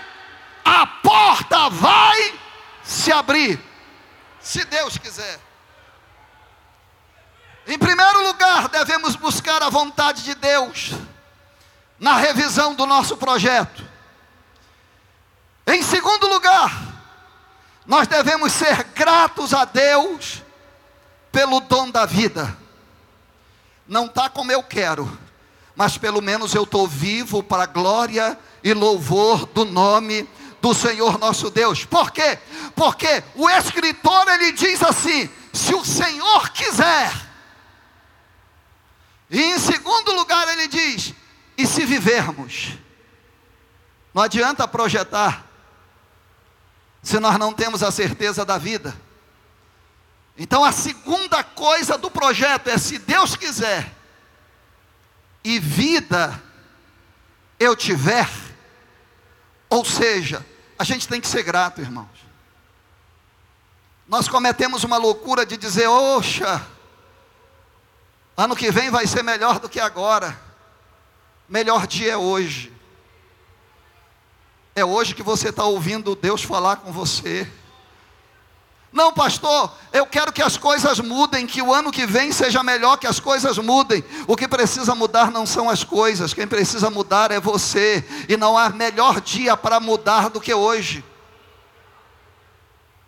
a 0.64 0.88
porta 0.88 1.70
vai 1.70 2.34
se 2.84 3.12
abrir. 3.12 3.60
Se 4.40 4.64
Deus 4.66 4.98
quiser. 4.98 5.45
Em 7.68 7.78
primeiro 7.80 8.28
lugar, 8.28 8.70
devemos 8.70 9.16
buscar 9.16 9.64
a 9.64 9.70
vontade 9.70 10.24
de 10.24 10.36
Deus 10.36 10.92
na 12.00 12.16
revisão 12.16 12.76
do 12.76 12.86
nosso 12.86 13.18
projeto. 13.18 13.84
Em 15.66 15.82
segundo 15.82 16.28
lugar, 16.28 16.72
nós 17.88 18.08
devemos 18.08 18.52
ser 18.52 18.84
gratos 18.96 19.54
a 19.54 19.66
Deus 19.66 20.44
pelo 21.32 21.60
dom 21.60 21.90
da 21.90 22.06
vida. 22.06 22.56
Não 23.88 24.06
está 24.06 24.30
como 24.30 24.52
eu 24.52 24.62
quero, 24.62 25.18
mas 25.76 25.98
pelo 25.98 26.22
menos 26.22 26.54
eu 26.54 26.64
estou 26.64 26.88
vivo 26.88 27.42
para 27.42 27.64
a 27.64 27.68
glória 27.68 28.38
e 28.64 28.74
louvor 28.74 29.46
do 29.48 29.66
nome 29.66 30.30
do 30.62 30.74
Senhor 30.74 31.18
nosso 31.18 31.50
Deus. 31.50 31.84
Por 31.84 32.12
quê? 32.12 32.38
Porque 32.76 33.24
o 33.36 33.50
escritor 33.50 34.28
ele 34.30 34.52
diz 34.52 34.84
assim: 34.84 35.30
se 35.52 35.74
o 35.74 35.84
Senhor 35.84 36.50
quiser, 36.50 37.25
e 39.30 39.42
em 39.42 39.60
segundo 39.60 40.14
lugar, 40.14 40.48
ele 40.50 40.68
diz: 40.68 41.14
e 41.58 41.66
se 41.66 41.86
vivermos? 41.86 42.78
Não 44.14 44.22
adianta 44.22 44.68
projetar, 44.68 45.46
se 47.02 47.20
nós 47.20 47.38
não 47.38 47.54
temos 47.54 47.84
a 47.84 47.92
certeza 47.92 48.46
da 48.46 48.58
vida. 48.58 48.96
Então, 50.38 50.64
a 50.64 50.72
segunda 50.72 51.44
coisa 51.44 51.98
do 51.98 52.12
projeto 52.12 52.68
é: 52.70 52.78
se 52.78 52.98
Deus 52.98 53.36
quiser, 53.36 53.92
e 55.44 55.60
vida 55.60 56.42
eu 57.60 57.76
tiver, 57.76 58.30
ou 59.70 59.86
seja, 59.86 60.46
a 60.78 60.84
gente 60.84 61.08
tem 61.08 61.22
que 61.22 61.28
ser 61.28 61.44
grato, 61.44 61.82
irmãos. 61.82 62.26
Nós 64.08 64.28
cometemos 64.28 64.84
uma 64.84 64.98
loucura 64.98 65.46
de 65.46 65.58
dizer, 65.58 65.88
oxa, 65.88 66.66
Ano 68.38 68.56
que 68.56 68.72
vem 68.72 68.90
vai 68.90 69.08
ser 69.08 69.24
melhor 69.24 69.60
do 69.60 69.70
que 69.70 69.80
agora. 69.80 70.38
Melhor 71.48 71.88
dia 71.88 72.14
é 72.14 72.18
hoje. 72.18 72.74
É 74.76 74.84
hoje 74.84 75.16
que 75.16 75.24
você 75.24 75.50
está 75.50 75.64
ouvindo 75.64 76.16
Deus 76.16 76.44
falar 76.44 76.78
com 76.78 76.92
você. 76.92 77.50
Não, 78.92 79.12
pastor, 79.14 79.74
eu 79.92 80.06
quero 80.06 80.32
que 80.32 80.42
as 80.42 80.58
coisas 80.58 81.00
mudem, 81.00 81.46
que 81.46 81.62
o 81.62 81.74
ano 81.74 81.92
que 81.92 82.06
vem 82.06 82.32
seja 82.32 82.64
melhor, 82.64 82.98
que 82.98 83.08
as 83.08 83.20
coisas 83.20 83.58
mudem. 83.58 84.04
O 84.26 84.36
que 84.36 84.48
precisa 84.48 84.96
mudar 84.96 85.32
não 85.32 85.46
são 85.46 85.70
as 85.70 85.84
coisas, 85.84 86.34
quem 86.34 86.48
precisa 86.48 86.90
mudar 86.90 87.30
é 87.30 87.40
você. 87.40 88.04
E 88.28 88.38
não 88.38 88.58
há 88.58 88.70
melhor 88.70 89.20
dia 89.20 89.56
para 89.58 89.80
mudar 89.80 90.30
do 90.30 90.40
que 90.40 90.54
hoje. 90.54 91.04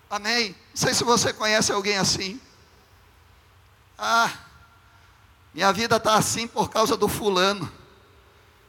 Amém? 0.10 0.50
Não 0.50 0.76
sei 0.76 0.94
se 0.94 1.04
você 1.04 1.34
conhece 1.34 1.72
alguém 1.72 1.98
assim. 1.98 2.40
Ah, 3.98 4.30
minha 5.58 5.74
vida 5.74 5.96
está 5.96 6.14
assim 6.14 6.46
por 6.46 6.70
causa 6.70 6.96
do 6.96 7.08
fulano. 7.08 7.68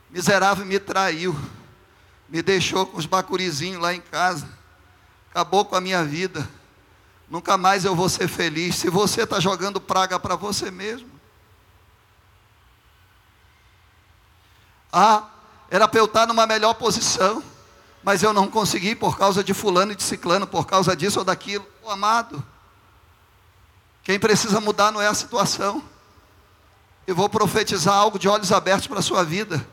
Miserável 0.08 0.64
me 0.64 0.80
traiu, 0.80 1.38
me 2.30 2.40
deixou 2.40 2.86
com 2.86 2.96
os 2.96 3.04
bacurizinhos 3.04 3.78
lá 3.78 3.92
em 3.92 4.00
casa, 4.00 4.48
acabou 5.30 5.66
com 5.66 5.76
a 5.76 5.82
minha 5.82 6.02
vida. 6.02 6.48
Nunca 7.28 7.58
mais 7.58 7.84
eu 7.84 7.94
vou 7.94 8.08
ser 8.08 8.26
feliz. 8.26 8.76
Se 8.76 8.88
você 8.88 9.24
está 9.24 9.38
jogando 9.38 9.78
praga 9.78 10.18
para 10.18 10.34
você 10.34 10.70
mesmo. 10.70 11.10
Ah, 14.90 15.26
era 15.70 15.86
para 15.86 16.00
eu 16.00 16.06
estar 16.06 16.20
tá 16.20 16.26
numa 16.26 16.46
melhor 16.46 16.72
posição, 16.72 17.44
mas 18.02 18.22
eu 18.22 18.32
não 18.32 18.48
consegui 18.48 18.94
por 18.94 19.18
causa 19.18 19.44
de 19.44 19.52
fulano 19.52 19.92
e 19.92 19.94
de 19.94 20.02
ciclano, 20.02 20.46
por 20.46 20.66
causa 20.66 20.96
disso 20.96 21.18
ou 21.18 21.24
daquilo. 21.26 21.66
O 21.82 21.90
amado, 21.90 22.42
quem 24.02 24.18
precisa 24.18 24.58
mudar 24.58 24.90
não 24.90 25.02
é 25.02 25.06
a 25.06 25.12
situação. 25.12 25.84
Eu 27.08 27.14
vou 27.14 27.26
profetizar 27.26 27.94
algo 27.94 28.18
de 28.18 28.28
olhos 28.28 28.52
abertos 28.52 28.86
para 28.86 28.98
a 28.98 29.02
sua 29.02 29.24
vida. 29.24 29.66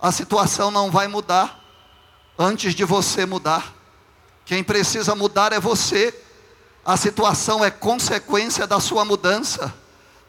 A 0.00 0.12
situação 0.12 0.70
não 0.70 0.88
vai 0.88 1.08
mudar 1.08 1.60
antes 2.38 2.76
de 2.76 2.84
você 2.84 3.26
mudar. 3.26 3.74
Quem 4.44 4.62
precisa 4.62 5.16
mudar 5.16 5.52
é 5.52 5.58
você. 5.58 6.14
A 6.84 6.96
situação 6.96 7.64
é 7.64 7.72
consequência 7.72 8.68
da 8.68 8.78
sua 8.78 9.04
mudança. 9.04 9.74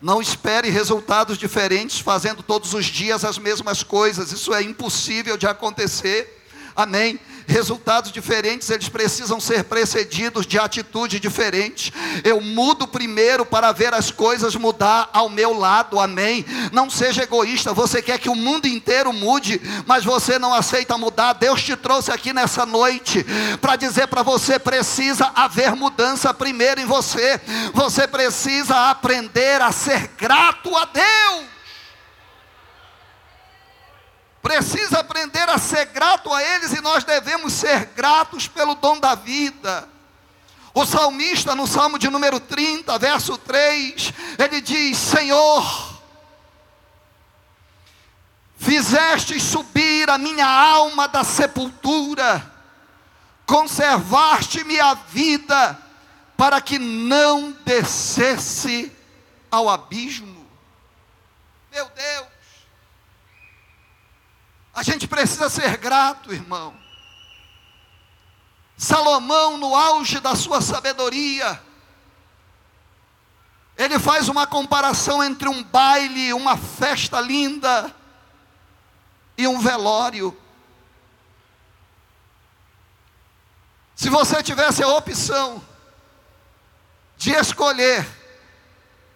Não 0.01 0.19
espere 0.19 0.71
resultados 0.71 1.38
diferentes 1.38 1.99
fazendo 1.99 2.41
todos 2.41 2.73
os 2.73 2.88
dias 2.88 3.23
as 3.23 3.38
mesmas 3.38 3.84
coisas. 3.84 4.32
Isso 4.32 4.51
é 4.51 4.63
impossível 4.63 5.38
de 5.38 5.45
acontecer. 5.45 6.43
Amém 6.75 7.19
resultados 7.52 8.12
diferentes, 8.12 8.70
eles 8.70 8.90
precisam 8.90 9.40
ser 9.40 9.66
precedidos 9.66 10.48
de 10.48 10.58
atitude 10.58 11.20
diferente. 11.20 11.94
Eu 12.24 12.42
mudo 12.42 12.88
primeiro 12.88 13.46
para 13.46 13.72
ver 13.72 13.94
as 13.94 14.10
coisas 14.10 14.56
mudar 14.56 15.10
ao 15.14 15.30
meu 15.30 15.54
lado, 15.54 16.00
amém? 16.00 16.46
Não 16.72 16.90
seja 16.90 17.24
egoísta, 17.24 17.74
você 17.74 18.02
quer 18.02 18.18
que 18.18 18.30
o 18.30 18.36
mundo 18.36 18.68
inteiro 18.68 19.12
mude, 19.12 19.62
mas 19.86 20.04
você 20.04 20.40
não 20.40 20.54
aceita 20.54 20.98
mudar. 20.98 21.34
Deus 21.34 21.62
te 21.62 21.76
trouxe 21.76 22.12
aqui 22.12 22.34
nessa 22.34 22.66
noite 22.66 23.26
para 23.60 23.76
dizer 23.76 24.08
para 24.08 24.24
você: 24.24 24.58
precisa 24.58 25.32
haver 25.36 25.76
mudança 25.76 26.34
primeiro 26.34 26.82
em 26.82 26.86
você, 26.86 27.40
você 27.74 28.08
precisa 28.08 28.90
aprender 28.90 29.62
a 29.62 29.72
ser 29.72 30.10
grato 30.18 30.76
a 30.76 30.86
Deus 30.86 31.61
precisa 34.41 34.99
aprender 34.99 35.47
a 35.49 35.58
ser 35.58 35.86
grato 35.86 36.34
a 36.34 36.43
eles 36.43 36.73
e 36.73 36.82
nós 36.82 37.04
devemos 37.04 37.54
ser 37.54 37.86
gratos 37.95 38.47
pelo 38.47 38.75
dom 38.75 38.99
da 38.99 39.15
vida. 39.15 39.88
O 40.73 40.86
salmista, 40.86 41.54
no 41.54 41.67
salmo 41.67 41.99
de 41.99 42.10
número 42.10 42.39
30, 42.39 42.97
verso 42.97 43.38
3, 43.38 44.13
ele 44.39 44.62
diz: 44.62 44.97
Senhor, 44.97 46.01
fizeste 48.58 49.39
subir 49.39 50.10
a 50.10 50.17
minha 50.17 50.47
alma 50.47 51.08
da 51.08 51.23
sepultura, 51.23 52.49
conservaste-me 53.45 54.80
a 54.80 54.93
vida, 54.93 55.77
para 56.38 56.62
que 56.62 56.80
não 56.80 57.51
descesse 57.65 58.91
ao 59.51 59.69
abismo. 59.69 60.47
Meu 61.71 61.86
Deus, 61.89 62.27
a 64.74 64.84
gente 64.84 65.08
precisa 65.08 65.50
ser 65.50 65.78
grato, 65.78 66.34
irmão. 66.34 66.74
Salomão, 68.78 69.58
no 69.58 69.76
auge 69.76 70.20
da 70.20 70.36
sua 70.36 70.62
sabedoria, 70.62 71.62
ele 73.78 74.00
faz 74.00 74.28
uma 74.28 74.48
comparação 74.48 75.24
entre 75.24 75.48
um 75.48 75.64
baile, 75.64 76.34
uma 76.34 76.58
festa 76.58 77.20
linda 77.20 77.94
e 79.38 79.48
um 79.48 79.60
velório. 79.60 80.38
Se 83.96 84.10
você 84.10 84.42
tivesse 84.42 84.82
a 84.82 84.88
opção 84.88 85.64
de 87.18 87.32
escolher, 87.32 88.08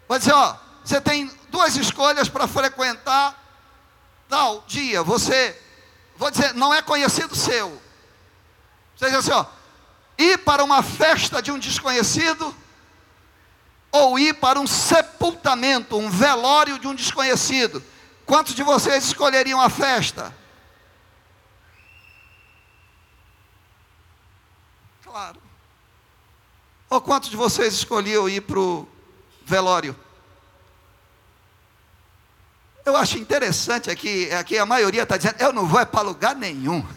vai 0.07 0.19
dizer, 0.19 0.33
ó, 0.33 0.57
você 0.83 1.01
tem 1.01 1.27
duas 1.49 1.75
escolhas 1.75 2.29
para 2.29 2.47
frequentar 2.47 3.44
tal 4.29 4.63
dia, 4.67 5.03
você, 5.03 5.59
vou 6.17 6.31
dizer, 6.31 6.53
não 6.53 6.73
é 6.73 6.81
conhecido 6.81 7.35
seu. 7.35 7.81
Você 8.95 9.05
diz 9.07 9.15
assim, 9.15 9.31
ó, 9.31 9.45
ir 10.17 10.37
para 10.39 10.63
uma 10.63 10.81
festa 10.81 11.41
de 11.41 11.51
um 11.51 11.59
desconhecido, 11.59 12.55
ou 13.91 14.19
ir 14.19 14.33
para 14.35 14.59
um 14.59 14.67
sepultamento, 14.67 15.97
um 15.97 16.09
velório 16.09 16.77
de 16.77 16.87
um 16.87 16.95
desconhecido. 16.95 17.83
Quantos 18.25 18.53
de 18.53 18.63
vocês 18.63 19.05
escolheriam 19.05 19.61
a 19.61 19.69
festa? 19.69 20.35
Claro. 25.03 25.41
Ou 26.89 26.99
quantos 26.99 27.29
de 27.29 27.37
vocês 27.37 27.73
escolhiam 27.73 28.27
ir 28.27 28.41
para 28.41 28.59
o 28.59 28.87
velório? 29.45 29.97
Eu 32.85 32.95
acho 32.95 33.17
interessante 33.17 33.89
aqui, 33.89 34.31
aqui 34.31 34.59
a 34.59 34.65
maioria 34.65 35.01
está 35.01 35.17
dizendo, 35.17 35.37
eu 35.39 35.51
não 35.51 35.65
vou 35.65 35.79
é 35.79 35.85
para 35.85 36.01
lugar 36.01 36.35
nenhum. 36.35 36.85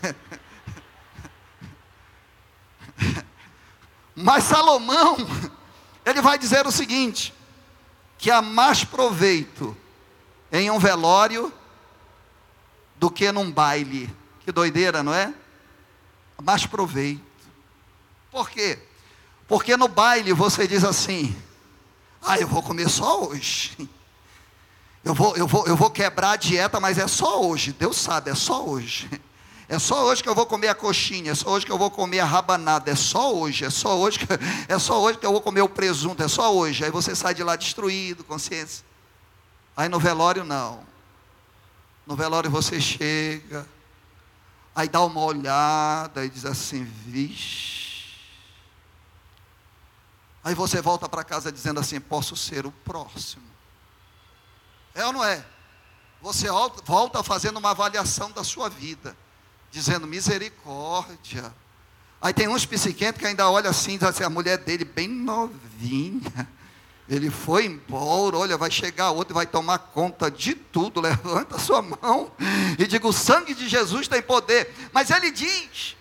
Mas 4.15 4.45
Salomão, 4.45 5.17
ele 6.05 6.21
vai 6.21 6.39
dizer 6.39 6.67
o 6.67 6.73
seguinte: 6.73 7.33
que 8.19 8.31
há 8.31 8.43
mais 8.43 8.85
proveito 8.85 9.75
em 10.53 10.71
um 10.71 10.79
velório 10.79 11.51
do 12.97 13.11
que 13.11 13.33
num 13.33 13.51
baile. 13.51 14.15
Que 14.41 14.53
doideira, 14.53 15.03
não 15.03 15.15
é? 15.15 15.33
Mais 16.43 16.67
proveito. 16.67 17.25
Por 18.31 18.51
quê? 18.51 18.79
Porque 19.47 19.75
no 19.75 19.89
baile 19.89 20.35
você 20.35 20.67
diz 20.67 20.85
assim: 20.85 21.35
ah, 22.21 22.39
eu 22.39 22.47
vou 22.47 22.63
comer 22.63 22.91
só 22.91 23.25
hoje. 23.25 23.89
Eu 25.05 25.15
vou, 25.15 25.37
eu, 25.37 25.47
vou, 25.47 25.67
eu 25.67 25.77
vou 25.77 25.91
quebrar 25.91 26.33
a 26.33 26.37
dieta, 26.37 26.81
mas 26.81 26.99
é 26.99 27.07
só 27.07 27.43
hoje. 27.43 27.73
Deus 27.73 27.97
sabe, 27.97 28.31
é 28.31 28.35
só 28.35 28.65
hoje. 28.65 29.09
É 29.69 29.79
só 29.79 30.07
hoje 30.07 30.23
que 30.23 30.29
eu 30.29 30.35
vou 30.35 30.47
comer 30.47 30.69
a 30.69 30.75
coxinha, 30.75 31.33
é 31.33 31.35
só 31.35 31.51
hoje 31.51 31.67
que 31.67 31.71
eu 31.71 31.77
vou 31.77 31.91
comer 31.91 32.21
a 32.21 32.25
rabanada, 32.25 32.91
é 32.91 32.95
só 32.95 33.35
hoje, 33.35 33.67
é 33.67 33.71
só 33.71 33.99
hoje 33.99 34.19
que, 34.19 34.27
é 34.67 34.79
só 34.79 34.99
hoje 34.99 35.19
que 35.19 35.27
eu 35.27 35.33
vou 35.33 35.43
comer 35.43 35.61
o 35.61 35.69
presunto, 35.69 36.23
é 36.23 36.29
só 36.29 36.55
hoje. 36.55 36.85
Aí 36.85 36.91
você 36.91 37.15
sai 37.15 37.35
de 37.35 37.43
lá 37.43 37.55
destruído, 37.55 38.25
consciência. 38.25 38.83
Aí 39.77 39.89
no 39.89 40.01
velório 40.01 40.43
não. 40.43 40.81
No 42.07 42.17
velório 42.17 42.51
você 42.51 42.81
chega, 42.81 43.67
aí 44.75 44.89
dá 44.89 45.03
uma 45.03 45.23
olhada 45.23 46.25
e 46.25 46.31
diz 46.31 46.47
assim, 46.47 46.83
vixe. 46.83 48.07
Aí 50.43 50.55
você 50.55 50.81
volta 50.81 51.07
para 51.11 51.23
casa 51.23 51.53
dizendo 51.53 51.79
assim, 51.79 52.01
posso 52.01 52.35
ser 52.35 52.65
o 52.65 52.73
próximo. 52.73 53.45
É 54.99 55.07
ou 55.07 55.13
não 55.13 55.25
é? 55.25 55.45
Você 56.21 56.49
volta 56.85 57.23
fazendo 57.23 57.59
uma 57.59 57.71
avaliação 57.71 58.33
da 58.33 58.43
sua 58.43 58.69
vida, 58.69 59.17
dizendo 59.71 60.09
misericórdia. 60.09 61.55
Aí 62.21 62.33
tem 62.33 62.49
uns 62.49 62.67
psiquiatras 62.67 63.21
que 63.21 63.27
ainda 63.29 63.49
olha 63.49 63.71
assim, 63.71 63.97
diz 63.97 64.03
assim, 64.03 64.25
a 64.25 64.29
mulher 64.29 64.59
dele 64.59 64.85
bem 64.85 65.07
novinha. 65.07 66.49
Ele 67.09 67.31
foi 67.31 67.67
embora, 67.67 68.37
olha, 68.37 68.57
vai 68.59 68.73
chegar 68.73 69.13
outro 69.13 69.33
e 69.33 69.37
vai 69.37 69.47
tomar 69.47 69.79
conta 69.79 70.29
de 70.29 70.57
tudo. 70.57 71.01
Levanta 71.01 71.55
a 71.55 71.61
sua 71.61 71.81
mão 71.81 72.33
e 72.77 72.85
diga: 72.85 73.07
o 73.07 73.13
sangue 73.13 73.55
de 73.55 73.69
Jesus 73.69 74.09
tem 74.09 74.21
poder. 74.21 74.75
Mas 74.93 75.11
ele 75.11 75.31
diz, 75.31 75.97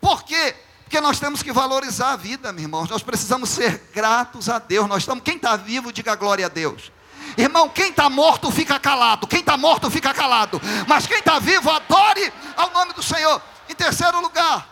por 0.00 0.24
quê? 0.24 0.56
Porque 0.84 1.02
nós 1.02 1.20
temos 1.20 1.42
que 1.42 1.52
valorizar 1.52 2.12
a 2.12 2.16
vida, 2.16 2.50
meu 2.50 2.62
irmão. 2.62 2.86
Nós 2.86 3.02
precisamos 3.02 3.50
ser 3.50 3.90
gratos 3.92 4.48
a 4.48 4.58
Deus. 4.58 4.88
Nós 4.88 5.02
estamos, 5.02 5.22
quem 5.22 5.36
está 5.36 5.54
vivo, 5.54 5.92
diga 5.92 6.14
glória 6.14 6.46
a 6.46 6.48
Deus. 6.48 6.90
Irmão, 7.36 7.68
quem 7.68 7.90
está 7.90 8.10
morto 8.10 8.50
fica 8.50 8.78
calado. 8.78 9.26
Quem 9.26 9.40
está 9.40 9.56
morto 9.56 9.90
fica 9.90 10.12
calado. 10.12 10.60
Mas 10.86 11.06
quem 11.06 11.18
está 11.18 11.38
vivo, 11.38 11.70
adore 11.70 12.32
ao 12.56 12.70
nome 12.70 12.92
do 12.92 13.02
Senhor. 13.02 13.40
Em 13.68 13.74
terceiro 13.74 14.20
lugar, 14.20 14.68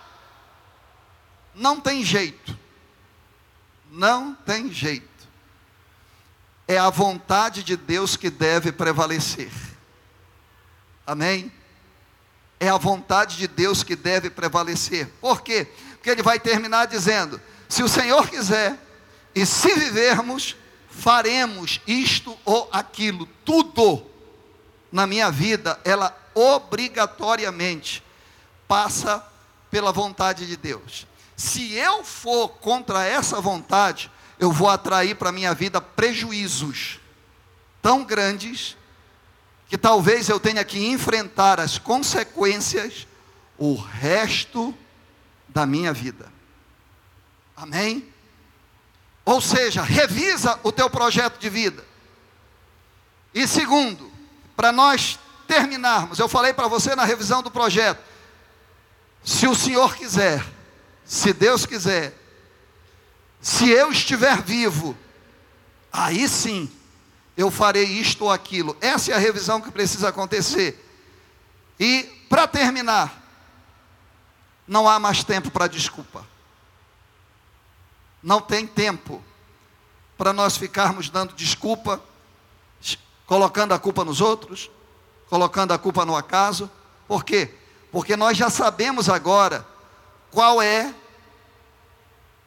não 1.54 1.80
tem 1.80 2.04
jeito. 2.04 2.58
Não 3.90 4.34
tem 4.34 4.72
jeito. 4.72 5.08
É 6.68 6.78
a 6.78 6.90
vontade 6.90 7.64
de 7.64 7.76
Deus 7.76 8.16
que 8.16 8.30
deve 8.30 8.70
prevalecer. 8.70 9.50
Amém? 11.06 11.52
É 12.60 12.68
a 12.68 12.76
vontade 12.76 13.36
de 13.36 13.48
Deus 13.48 13.82
que 13.82 13.96
deve 13.96 14.30
prevalecer. 14.30 15.08
Por 15.20 15.42
quê? 15.42 15.66
Porque 15.94 16.10
ele 16.10 16.22
vai 16.22 16.38
terminar 16.38 16.86
dizendo: 16.86 17.40
se 17.68 17.82
o 17.82 17.88
Senhor 17.88 18.28
quiser, 18.28 18.78
e 19.34 19.44
se 19.46 19.74
vivermos, 19.74 20.56
faremos 21.00 21.80
isto 21.86 22.36
ou 22.44 22.68
aquilo, 22.70 23.26
tudo 23.42 24.04
na 24.92 25.06
minha 25.06 25.30
vida, 25.30 25.80
ela 25.82 26.14
obrigatoriamente 26.34 28.02
passa 28.68 29.24
pela 29.70 29.92
vontade 29.92 30.46
de 30.46 30.58
Deus. 30.58 31.06
Se 31.34 31.72
eu 31.72 32.04
for 32.04 32.50
contra 32.50 33.02
essa 33.02 33.40
vontade, 33.40 34.10
eu 34.38 34.52
vou 34.52 34.68
atrair 34.68 35.16
para 35.16 35.30
a 35.30 35.32
minha 35.32 35.54
vida 35.54 35.80
prejuízos. 35.80 37.00
tão 37.80 38.04
grandes 38.04 38.76
que 39.66 39.78
talvez 39.78 40.28
eu 40.28 40.38
tenha 40.38 40.62
que 40.62 40.86
enfrentar 40.86 41.58
as 41.58 41.78
consequências 41.78 43.06
o 43.56 43.74
resto 43.74 44.74
da 45.48 45.64
minha 45.64 45.94
vida. 45.94 46.30
Amém? 47.56 48.06
Ou 49.30 49.40
seja, 49.40 49.80
revisa 49.82 50.58
o 50.64 50.72
teu 50.72 50.90
projeto 50.90 51.38
de 51.38 51.48
vida. 51.48 51.84
E 53.32 53.46
segundo, 53.46 54.10
para 54.56 54.72
nós 54.72 55.20
terminarmos, 55.46 56.18
eu 56.18 56.28
falei 56.28 56.52
para 56.52 56.66
você 56.66 56.96
na 56.96 57.04
revisão 57.04 57.40
do 57.40 57.48
projeto, 57.48 58.02
se 59.22 59.46
o 59.46 59.54
Senhor 59.54 59.94
quiser, 59.94 60.44
se 61.04 61.32
Deus 61.32 61.64
quiser, 61.64 62.12
se 63.40 63.70
eu 63.70 63.92
estiver 63.92 64.42
vivo, 64.42 64.98
aí 65.92 66.28
sim 66.28 66.68
eu 67.36 67.52
farei 67.52 67.84
isto 67.84 68.24
ou 68.24 68.32
aquilo. 68.32 68.76
Essa 68.80 69.12
é 69.12 69.14
a 69.14 69.18
revisão 69.18 69.60
que 69.60 69.70
precisa 69.70 70.08
acontecer. 70.08 70.84
E 71.78 72.02
para 72.28 72.48
terminar, 72.48 73.22
não 74.66 74.88
há 74.88 74.98
mais 74.98 75.22
tempo 75.22 75.52
para 75.52 75.68
desculpa. 75.68 76.26
Não 78.22 78.40
tem 78.40 78.66
tempo 78.66 79.22
para 80.16 80.32
nós 80.32 80.56
ficarmos 80.56 81.08
dando 81.08 81.34
desculpa, 81.34 82.00
colocando 83.26 83.72
a 83.72 83.78
culpa 83.78 84.04
nos 84.04 84.20
outros, 84.20 84.70
colocando 85.28 85.72
a 85.72 85.78
culpa 85.78 86.04
no 86.04 86.14
acaso. 86.14 86.70
Por 87.08 87.24
quê? 87.24 87.54
Porque 87.90 88.16
nós 88.16 88.36
já 88.36 88.50
sabemos 88.50 89.08
agora 89.08 89.66
qual 90.30 90.60
é 90.60 90.94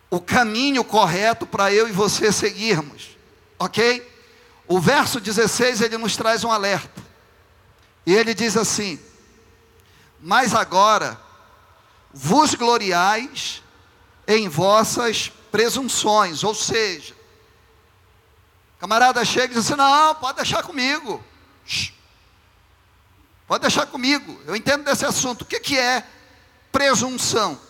o 0.10 0.22
caminho 0.22 0.84
correto 0.84 1.48
para 1.48 1.74
eu 1.74 1.88
e 1.88 1.92
você 1.92 2.32
seguirmos. 2.32 3.18
OK? 3.58 4.08
O 4.68 4.80
verso 4.80 5.20
16 5.20 5.82
ele 5.82 5.98
nos 5.98 6.16
traz 6.16 6.44
um 6.44 6.52
alerta. 6.52 7.02
E 8.06 8.14
ele 8.14 8.34
diz 8.34 8.56
assim: 8.56 9.00
Mas 10.22 10.54
agora 10.54 11.20
vos 12.14 12.54
gloriais 12.54 13.64
em 14.28 14.48
vossas 14.48 15.32
presunções, 15.54 16.44
ou 16.44 16.56
seja, 16.56 17.16
camarada 18.80 19.24
chega 19.24 19.54
e 19.54 19.56
diz 19.56 19.66
assim: 19.66 19.76
Não, 19.76 20.16
pode 20.16 20.38
deixar 20.38 20.63
comigo. 20.63 21.24
Pode 23.46 23.62
deixar 23.62 23.86
comigo. 23.86 24.42
Eu 24.48 24.56
entendo 24.56 24.84
desse 24.84 25.06
assunto. 25.06 25.44
O 25.44 25.46
que, 25.46 25.60
que 25.60 25.78
é 25.78 26.04
presunção? 26.72 27.62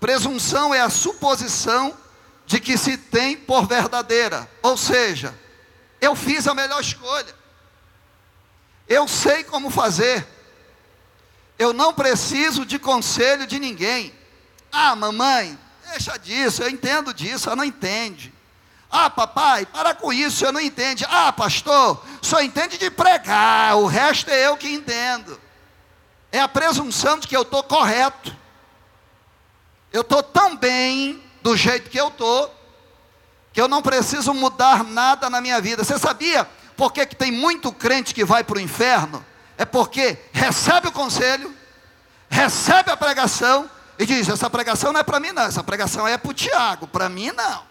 Presunção 0.00 0.74
é 0.74 0.80
a 0.80 0.90
suposição 0.90 1.96
de 2.44 2.58
que 2.58 2.76
se 2.76 2.98
tem 2.98 3.36
por 3.36 3.68
verdadeira. 3.68 4.50
Ou 4.60 4.76
seja, 4.76 5.32
eu 6.00 6.16
fiz 6.16 6.48
a 6.48 6.54
melhor 6.54 6.80
escolha. 6.80 7.32
Eu 8.88 9.06
sei 9.06 9.44
como 9.44 9.70
fazer. 9.70 10.26
Eu 11.56 11.72
não 11.72 11.94
preciso 11.94 12.66
de 12.66 12.80
conselho 12.80 13.46
de 13.46 13.60
ninguém. 13.60 14.12
Ah, 14.72 14.96
mamãe, 14.96 15.56
Deixa 15.90 16.18
disso, 16.18 16.62
eu 16.62 16.68
entendo 16.68 17.14
disso, 17.14 17.48
ela 17.48 17.56
não 17.56 17.64
entende. 17.64 18.32
Ah, 18.90 19.10
papai, 19.10 19.66
para 19.66 19.94
com 19.94 20.12
isso, 20.12 20.44
eu 20.44 20.52
não 20.52 20.60
entende. 20.60 21.04
Ah, 21.08 21.32
pastor, 21.32 22.02
só 22.22 22.40
entende 22.40 22.78
de 22.78 22.90
pregar, 22.90 23.76
o 23.76 23.86
resto 23.86 24.30
é 24.30 24.46
eu 24.46 24.56
que 24.56 24.68
entendo. 24.68 25.40
É 26.30 26.40
a 26.40 26.48
presunção 26.48 27.18
de 27.18 27.26
que 27.26 27.36
eu 27.36 27.42
estou 27.42 27.62
correto. 27.62 28.34
Eu 29.92 30.02
estou 30.02 30.22
tão 30.22 30.56
bem 30.56 31.22
do 31.42 31.56
jeito 31.56 31.88
que 31.88 31.98
eu 31.98 32.08
estou, 32.08 32.54
que 33.52 33.60
eu 33.60 33.68
não 33.68 33.80
preciso 33.80 34.34
mudar 34.34 34.84
nada 34.84 35.30
na 35.30 35.40
minha 35.40 35.60
vida. 35.60 35.82
Você 35.84 35.98
sabia 35.98 36.46
por 36.76 36.92
que, 36.92 37.06
que 37.06 37.16
tem 37.16 37.32
muito 37.32 37.72
crente 37.72 38.14
que 38.14 38.24
vai 38.24 38.44
para 38.44 38.58
o 38.58 38.60
inferno? 38.60 39.24
É 39.56 39.64
porque 39.64 40.18
recebe 40.32 40.88
o 40.88 40.92
conselho, 40.92 41.54
recebe 42.28 42.90
a 42.90 42.96
pregação, 42.96 43.68
e 43.98 44.06
diz: 44.06 44.28
essa 44.28 44.48
pregação 44.48 44.92
não 44.92 45.00
é 45.00 45.02
para 45.02 45.18
mim, 45.18 45.32
não. 45.32 45.42
Essa 45.42 45.64
pregação 45.64 46.06
é 46.06 46.16
para 46.16 46.30
o 46.30 46.34
Tiago. 46.34 46.86
Para 46.86 47.08
mim, 47.08 47.32
não. 47.32 47.66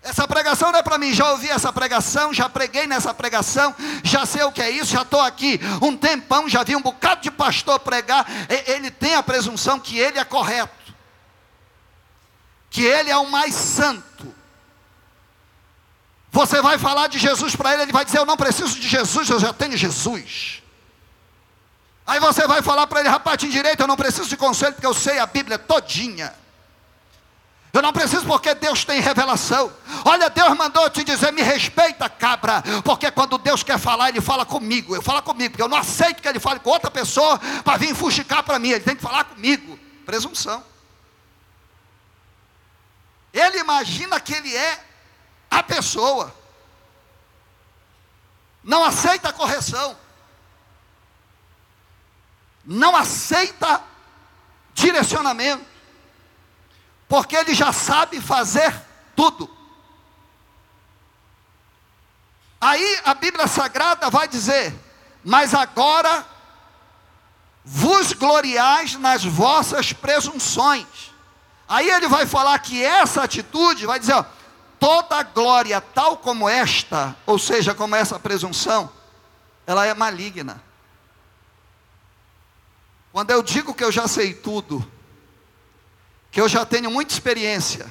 Essa 0.00 0.28
pregação 0.28 0.70
não 0.70 0.78
é 0.78 0.82
para 0.82 0.96
mim. 0.96 1.12
Já 1.12 1.32
ouvi 1.32 1.50
essa 1.50 1.72
pregação, 1.72 2.32
já 2.32 2.48
preguei 2.48 2.86
nessa 2.86 3.12
pregação, 3.12 3.74
já 4.04 4.24
sei 4.24 4.44
o 4.44 4.52
que 4.52 4.62
é 4.62 4.70
isso, 4.70 4.92
já 4.92 5.02
estou 5.02 5.20
aqui 5.20 5.60
um 5.82 5.96
tempão, 5.96 6.48
já 6.48 6.62
vi 6.62 6.76
um 6.76 6.80
bocado 6.80 7.22
de 7.22 7.30
pastor 7.30 7.80
pregar. 7.80 8.24
Ele 8.66 8.90
tem 8.90 9.16
a 9.16 9.22
presunção 9.22 9.80
que 9.80 9.98
ele 9.98 10.18
é 10.18 10.24
correto, 10.24 10.94
que 12.70 12.84
ele 12.84 13.10
é 13.10 13.16
o 13.16 13.28
mais 13.28 13.54
santo. 13.54 14.32
Você 16.30 16.62
vai 16.62 16.78
falar 16.78 17.08
de 17.08 17.18
Jesus 17.18 17.56
para 17.56 17.72
ele, 17.72 17.82
ele 17.82 17.92
vai 17.92 18.04
dizer: 18.04 18.18
Eu 18.18 18.26
não 18.26 18.36
preciso 18.36 18.78
de 18.78 18.86
Jesus, 18.86 19.28
eu 19.28 19.40
já 19.40 19.52
tenho 19.52 19.76
Jesus. 19.76 20.62
Aí 22.08 22.18
você 22.20 22.46
vai 22.46 22.62
falar 22.62 22.86
para 22.86 23.00
ele, 23.00 23.08
rapaz, 23.10 23.36
tem 23.36 23.50
direito, 23.50 23.80
eu 23.80 23.86
não 23.86 23.94
preciso 23.94 24.26
de 24.30 24.36
conselho, 24.38 24.72
porque 24.72 24.86
eu 24.86 24.94
sei 24.94 25.18
a 25.18 25.26
Bíblia 25.26 25.58
todinha. 25.58 26.34
Eu 27.70 27.82
não 27.82 27.92
preciso 27.92 28.24
porque 28.24 28.54
Deus 28.54 28.82
tem 28.82 28.98
revelação. 28.98 29.70
Olha, 30.06 30.30
Deus 30.30 30.56
mandou 30.56 30.88
te 30.88 31.04
dizer, 31.04 31.30
me 31.34 31.42
respeita, 31.42 32.08
cabra. 32.08 32.64
Porque 32.82 33.10
quando 33.10 33.36
Deus 33.36 33.62
quer 33.62 33.78
falar, 33.78 34.08
Ele 34.08 34.22
fala 34.22 34.46
comigo. 34.46 34.96
Eu 34.96 35.02
falo 35.02 35.20
comigo, 35.20 35.50
porque 35.50 35.62
eu 35.62 35.68
não 35.68 35.76
aceito 35.76 36.22
que 36.22 36.26
Ele 36.26 36.40
fale 36.40 36.60
com 36.60 36.70
outra 36.70 36.90
pessoa 36.90 37.38
para 37.62 37.76
vir 37.76 37.94
fuxicar 37.94 38.42
para 38.42 38.58
mim. 38.58 38.70
Ele 38.70 38.84
tem 38.84 38.96
que 38.96 39.02
falar 39.02 39.24
comigo. 39.24 39.78
Presunção. 40.06 40.64
Ele 43.34 43.58
imagina 43.58 44.18
que 44.18 44.32
Ele 44.32 44.56
é 44.56 44.82
a 45.50 45.62
pessoa. 45.62 46.34
Não 48.64 48.82
aceita 48.82 49.28
a 49.28 49.32
correção 49.32 49.94
não 52.68 52.94
aceita 52.94 53.82
direcionamento, 54.74 55.64
porque 57.08 57.34
ele 57.34 57.54
já 57.54 57.72
sabe 57.72 58.20
fazer 58.20 58.74
tudo. 59.16 59.50
Aí 62.60 63.00
a 63.06 63.14
Bíblia 63.14 63.46
Sagrada 63.46 64.10
vai 64.10 64.28
dizer: 64.28 64.78
Mas 65.24 65.54
agora 65.54 66.26
vos 67.64 68.12
gloriais 68.12 68.96
nas 68.96 69.24
vossas 69.24 69.94
presunções. 69.94 70.86
Aí 71.66 71.88
ele 71.88 72.06
vai 72.06 72.26
falar 72.26 72.58
que 72.58 72.84
essa 72.84 73.22
atitude 73.22 73.86
vai 73.86 73.98
dizer: 73.98 74.12
ó, 74.12 74.24
toda 74.78 75.22
glória 75.22 75.80
tal 75.80 76.18
como 76.18 76.46
esta, 76.46 77.16
ou 77.24 77.38
seja, 77.38 77.74
como 77.74 77.96
essa 77.96 78.18
presunção, 78.18 78.92
ela 79.66 79.86
é 79.86 79.94
maligna. 79.94 80.67
Quando 83.12 83.30
eu 83.30 83.42
digo 83.42 83.74
que 83.74 83.82
eu 83.82 83.90
já 83.90 84.06
sei 84.06 84.34
tudo, 84.34 84.86
que 86.30 86.40
eu 86.40 86.48
já 86.48 86.64
tenho 86.66 86.90
muita 86.90 87.12
experiência, 87.12 87.90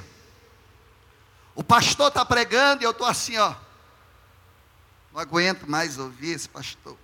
o 1.56 1.64
pastor 1.64 2.10
está 2.10 2.24
pregando 2.24 2.84
e 2.84 2.86
eu 2.86 2.92
estou 2.92 3.08
assim, 3.08 3.38
ó. 3.38 3.56
Não 5.12 5.20
aguento 5.20 5.68
mais 5.68 5.98
ouvir 5.98 6.32
esse 6.32 6.48
pastor. 6.48 6.98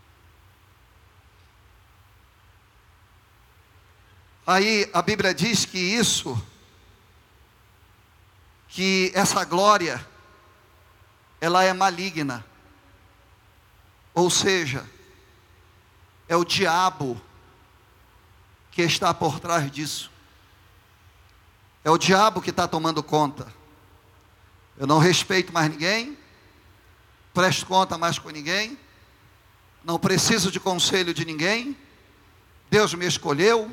Aí 4.46 4.90
a 4.94 5.02
Bíblia 5.02 5.34
diz 5.34 5.66
que 5.66 5.80
isso, 5.80 6.40
que 8.68 9.12
essa 9.16 9.44
glória, 9.44 10.06
ela 11.42 11.64
é 11.64 11.74
maligna. 11.74 12.46
Ou 14.14 14.30
seja, 14.30 14.88
é 16.28 16.36
o 16.36 16.46
diabo 16.46 17.20
que 18.74 18.82
está 18.82 19.14
por 19.14 19.40
trás 19.40 19.72
disso. 19.72 20.12
É 21.84 21.92
o 21.92 21.98
diabo 21.98 22.42
que 22.42 22.50
está 22.50 22.68
tomando 22.68 23.04
conta. 23.04 23.54
Eu 24.78 24.88
não 24.88 24.98
respeito 24.98 25.54
mais 25.54 25.70
ninguém, 25.70 26.18
presto 27.34 27.68
conta 27.68 27.98
mais 27.98 28.18
com 28.18 28.30
ninguém, 28.30 28.78
não 29.84 30.00
preciso 30.00 30.52
de 30.52 30.60
conselho 30.60 31.14
de 31.14 31.24
ninguém. 31.24 31.78
Deus 32.72 32.96
me 32.96 33.06
escolheu, 33.06 33.70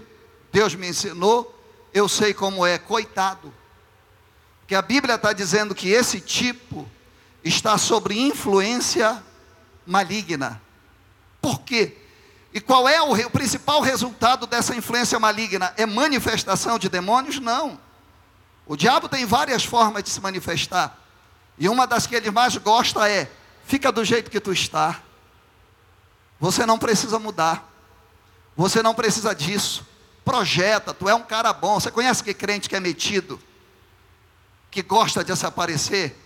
Deus 0.52 0.74
me 0.74 0.88
ensinou, 0.88 1.58
eu 1.94 2.06
sei 2.06 2.34
como 2.34 2.66
é, 2.66 2.76
coitado. 2.76 3.52
Que 4.66 4.74
a 4.74 4.82
Bíblia 4.82 5.14
está 5.14 5.32
dizendo 5.32 5.74
que 5.74 5.88
esse 5.88 6.20
tipo 6.20 6.86
está 7.42 7.78
sobre 7.78 8.20
influência 8.20 9.22
maligna. 9.86 10.60
Por 11.40 11.62
quê? 11.62 11.96
E 12.52 12.60
qual 12.60 12.88
é 12.88 13.00
o, 13.00 13.12
o, 13.12 13.30
principal 13.30 13.80
resultado 13.80 14.46
dessa 14.46 14.74
influência 14.74 15.18
maligna? 15.18 15.72
É 15.76 15.86
manifestação 15.86 16.78
de 16.78 16.88
demônios? 16.88 17.38
Não. 17.38 17.78
O 18.66 18.76
diabo 18.76 19.08
tem 19.08 19.24
várias 19.24 19.64
formas 19.64 20.02
de 20.02 20.10
se 20.10 20.20
manifestar. 20.20 20.98
E 21.58 21.68
uma 21.68 21.86
das 21.86 22.06
que 22.06 22.14
ele 22.14 22.30
mais 22.30 22.56
gosta 22.56 23.08
é: 23.08 23.30
fica 23.66 23.92
do 23.92 24.04
jeito 24.04 24.30
que 24.30 24.40
tu 24.40 24.52
está. 24.52 25.00
Você 26.40 26.66
não 26.66 26.78
precisa 26.78 27.18
mudar. 27.18 27.68
Você 28.56 28.82
não 28.82 28.94
precisa 28.94 29.34
disso. 29.34 29.86
Projeta, 30.24 30.92
tu 30.92 31.08
é 31.08 31.14
um 31.14 31.22
cara 31.22 31.52
bom. 31.52 31.78
Você 31.78 31.90
conhece 31.90 32.24
que 32.24 32.34
crente 32.34 32.68
que 32.68 32.76
é 32.76 32.80
metido? 32.80 33.40
Que 34.70 34.82
gosta 34.82 35.22
de 35.22 35.34
se 35.36 35.46
aparecer? 35.46 36.16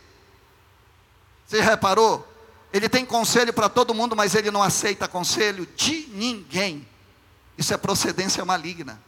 Você 1.47 1.61
reparou? 1.61 2.27
Ele 2.75 2.89
tem 2.89 3.07
conselho 3.07 3.53
para 3.53 3.68
todo 3.68 3.95
mundo, 3.95 4.16
mas 4.16 4.35
ele 4.35 4.51
não 4.51 4.61
aceita 4.61 5.07
conselho 5.07 5.64
de 5.77 6.09
ninguém. 6.11 6.85
Isso 7.57 7.72
é 7.72 7.77
procedência 7.77 8.45
maligna. 8.45 9.01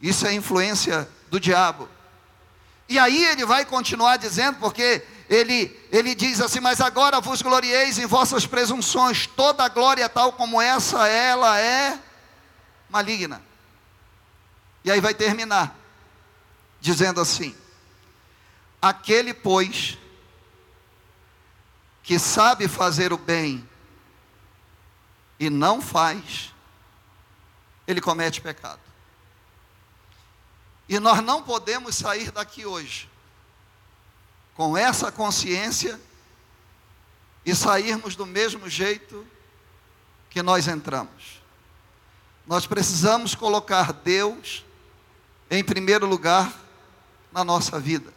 Isso 0.00 0.26
é 0.26 0.32
influência 0.32 1.06
do 1.28 1.38
diabo. 1.38 1.86
E 2.88 2.98
aí 2.98 3.26
ele 3.26 3.44
vai 3.44 3.66
continuar 3.66 4.16
dizendo, 4.16 4.58
porque 4.58 5.04
ele, 5.28 5.78
ele 5.92 6.14
diz 6.14 6.40
assim: 6.40 6.58
Mas 6.58 6.80
agora 6.80 7.20
vos 7.20 7.42
glorieis 7.42 7.98
em 7.98 8.06
vossas 8.06 8.46
presunções, 8.46 9.26
toda 9.26 9.68
glória 9.68 10.08
tal 10.08 10.32
como 10.32 10.58
essa, 10.58 11.06
ela 11.06 11.60
é 11.60 11.98
maligna. 12.88 13.42
E 14.82 14.90
aí 14.90 14.98
vai 14.98 15.12
terminar, 15.12 15.76
dizendo 16.80 17.20
assim: 17.20 17.54
Aquele, 18.80 19.34
pois, 19.34 19.98
que 22.06 22.20
sabe 22.20 22.68
fazer 22.68 23.12
o 23.12 23.18
bem 23.18 23.68
e 25.40 25.50
não 25.50 25.82
faz, 25.82 26.54
ele 27.84 28.00
comete 28.00 28.40
pecado. 28.40 28.80
E 30.88 31.00
nós 31.00 31.20
não 31.20 31.42
podemos 31.42 31.96
sair 31.96 32.30
daqui 32.30 32.64
hoje 32.64 33.10
com 34.54 34.76
essa 34.76 35.10
consciência 35.10 36.00
e 37.44 37.56
sairmos 37.56 38.14
do 38.14 38.24
mesmo 38.24 38.68
jeito 38.70 39.26
que 40.30 40.40
nós 40.42 40.68
entramos. 40.68 41.42
Nós 42.46 42.68
precisamos 42.68 43.34
colocar 43.34 43.92
Deus 43.92 44.64
em 45.50 45.64
primeiro 45.64 46.06
lugar 46.06 46.54
na 47.32 47.42
nossa 47.42 47.80
vida. 47.80 48.14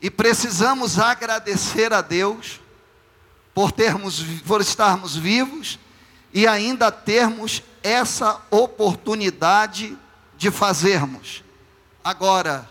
E 0.00 0.10
precisamos 0.10 0.98
agradecer 0.98 1.92
a 1.92 2.00
Deus 2.00 2.60
por 3.52 3.72
termos 3.72 4.22
por 4.46 4.60
estarmos 4.60 5.16
vivos 5.16 5.78
e 6.32 6.46
ainda 6.46 6.90
termos 6.90 7.62
essa 7.82 8.40
oportunidade 8.50 9.96
de 10.36 10.50
fazermos. 10.50 11.44
Agora, 12.02 12.68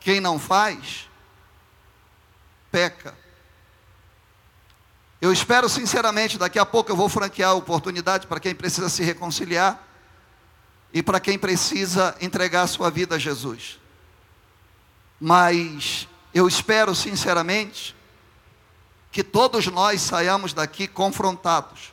quem 0.00 0.20
não 0.20 0.38
faz, 0.38 1.08
peca. 2.70 3.14
Eu 5.20 5.32
espero 5.32 5.68
sinceramente, 5.68 6.38
daqui 6.38 6.58
a 6.58 6.66
pouco 6.66 6.90
eu 6.90 6.96
vou 6.96 7.08
franquear 7.08 7.50
a 7.50 7.54
oportunidade 7.54 8.26
para 8.26 8.40
quem 8.40 8.54
precisa 8.54 8.88
se 8.88 9.04
reconciliar 9.04 9.86
e 10.92 11.02
para 11.02 11.20
quem 11.20 11.38
precisa 11.38 12.16
entregar 12.20 12.62
a 12.62 12.66
sua 12.66 12.90
vida 12.90 13.16
a 13.16 13.18
Jesus. 13.18 13.78
Mas 15.20 16.08
eu 16.34 16.48
espero 16.48 16.94
sinceramente 16.94 17.94
que 19.10 19.22
todos 19.22 19.66
nós 19.66 20.00
saiamos 20.00 20.54
daqui 20.54 20.88
confrontados. 20.88 21.92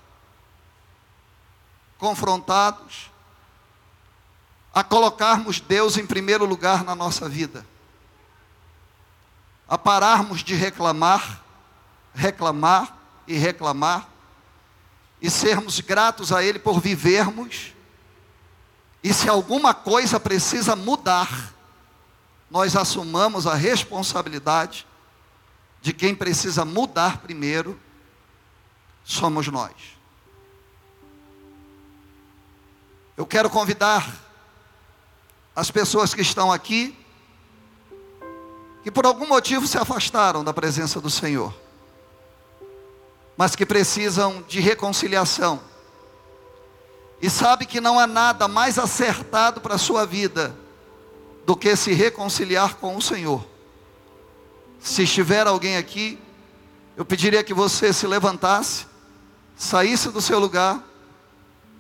Confrontados 1.98 3.12
a 4.74 4.84
colocarmos 4.84 5.60
Deus 5.60 5.98
em 5.98 6.06
primeiro 6.06 6.46
lugar 6.46 6.84
na 6.86 6.96
nossa 6.96 7.28
vida. 7.28 7.66
A 9.68 9.78
pararmos 9.78 10.44
de 10.44 10.56
reclamar, 10.56 11.44
reclamar 12.14 12.98
e 13.28 13.38
reclamar 13.38 14.08
e 15.22 15.30
sermos 15.30 15.82
gratos 15.82 16.32
a 16.32 16.42
Ele 16.42 16.60
por 16.60 16.80
vivermos. 16.80 17.74
E 19.04 19.14
se 19.14 19.28
alguma 19.28 19.74
coisa 19.74 20.20
precisa 20.20 20.76
mudar, 20.76 21.54
nós 22.50 22.76
assumamos 22.76 23.46
a 23.46 23.54
responsabilidade 23.54 24.88
de 25.82 25.94
quem 25.94 26.16
precisa 26.16 26.66
mudar 26.66 27.20
primeiro, 27.20 27.80
somos 29.04 29.48
nós. 29.48 29.74
Eu 33.16 33.26
quero 33.26 33.50
convidar 33.50 34.14
as 35.56 35.70
pessoas 35.70 36.14
que 36.14 36.22
estão 36.22 36.52
aqui, 36.52 36.98
que 38.84 38.90
por 38.90 39.06
algum 39.06 39.28
motivo 39.28 39.68
se 39.68 39.78
afastaram 39.78 40.44
da 40.44 40.54
presença 40.54 41.00
do 41.00 41.10
Senhor, 41.10 41.54
mas 43.38 43.56
que 43.56 43.66
precisam 43.66 44.42
de 44.48 44.60
reconciliação, 44.60 45.62
e 47.22 47.30
sabe 47.30 47.66
que 47.66 47.82
não 47.82 48.00
há 48.00 48.08
nada 48.08 48.48
mais 48.48 48.80
acertado 48.80 49.60
para 49.60 49.76
a 49.76 49.80
sua 49.80 50.06
vida 50.06 50.56
do 51.46 51.56
que 51.56 51.76
se 51.76 51.94
reconciliar 51.94 52.76
com 52.76 52.96
o 52.96 53.02
Senhor. 53.02 53.46
Se 54.80 55.04
estiver 55.04 55.48
alguém 55.48 55.78
aqui, 55.78 56.20
eu 56.96 57.04
pediria 57.06 57.44
que 57.44 57.54
você 57.54 57.92
se 57.92 58.06
levantasse, 58.08 58.86
saísse 59.56 60.10
do 60.10 60.22
seu 60.22 60.40
lugar 60.40 60.84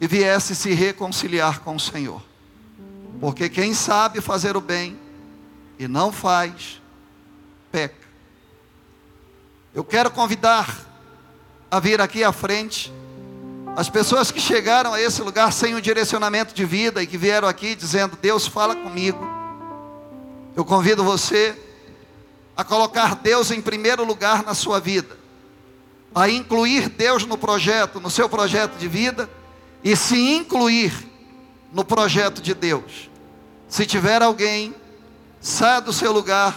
e 0.01 0.07
viesse 0.07 0.55
se 0.55 0.73
reconciliar 0.73 1.59
com 1.59 1.75
o 1.75 1.79
Senhor. 1.79 2.21
Porque 3.19 3.49
quem 3.49 3.73
sabe 3.73 4.21
fazer 4.21 4.55
o 4.55 4.61
bem 4.61 4.97
e 5.77 5.87
não 5.87 6.11
faz, 6.11 6.81
peca. 7.71 8.07
Eu 9.73 9.83
quero 9.83 10.09
convidar 10.09 10.87
a 11.69 11.79
vir 11.79 12.01
aqui 12.01 12.23
à 12.23 12.31
frente 12.31 12.91
as 13.75 13.89
pessoas 13.89 14.31
que 14.31 14.41
chegaram 14.41 14.93
a 14.93 15.01
esse 15.01 15.21
lugar 15.21 15.53
sem 15.53 15.75
um 15.75 15.79
direcionamento 15.79 16.53
de 16.53 16.65
vida 16.65 17.01
e 17.01 17.07
que 17.07 17.17
vieram 17.17 17.47
aqui 17.47 17.75
dizendo: 17.75 18.17
Deus 18.21 18.45
fala 18.47 18.75
comigo. 18.75 19.38
Eu 20.59 20.65
convido 20.65 21.05
você 21.05 21.57
a 22.53 22.65
colocar 22.65 23.15
Deus 23.15 23.49
em 23.49 23.61
primeiro 23.61 24.03
lugar 24.03 24.43
na 24.43 24.53
sua 24.53 24.77
vida, 24.77 25.17
a 26.13 26.27
incluir 26.27 26.89
Deus 26.89 27.25
no 27.25 27.37
projeto, 27.37 28.01
no 28.01 28.09
seu 28.09 28.27
projeto 28.27 28.75
de 28.75 28.85
vida 28.85 29.29
e 29.81 29.95
se 29.95 30.19
incluir 30.33 30.91
no 31.71 31.85
projeto 31.85 32.41
de 32.41 32.53
Deus. 32.53 33.09
Se 33.69 33.85
tiver 33.85 34.21
alguém, 34.21 34.75
saia 35.39 35.79
do 35.79 35.93
seu 35.93 36.11
lugar 36.11 36.53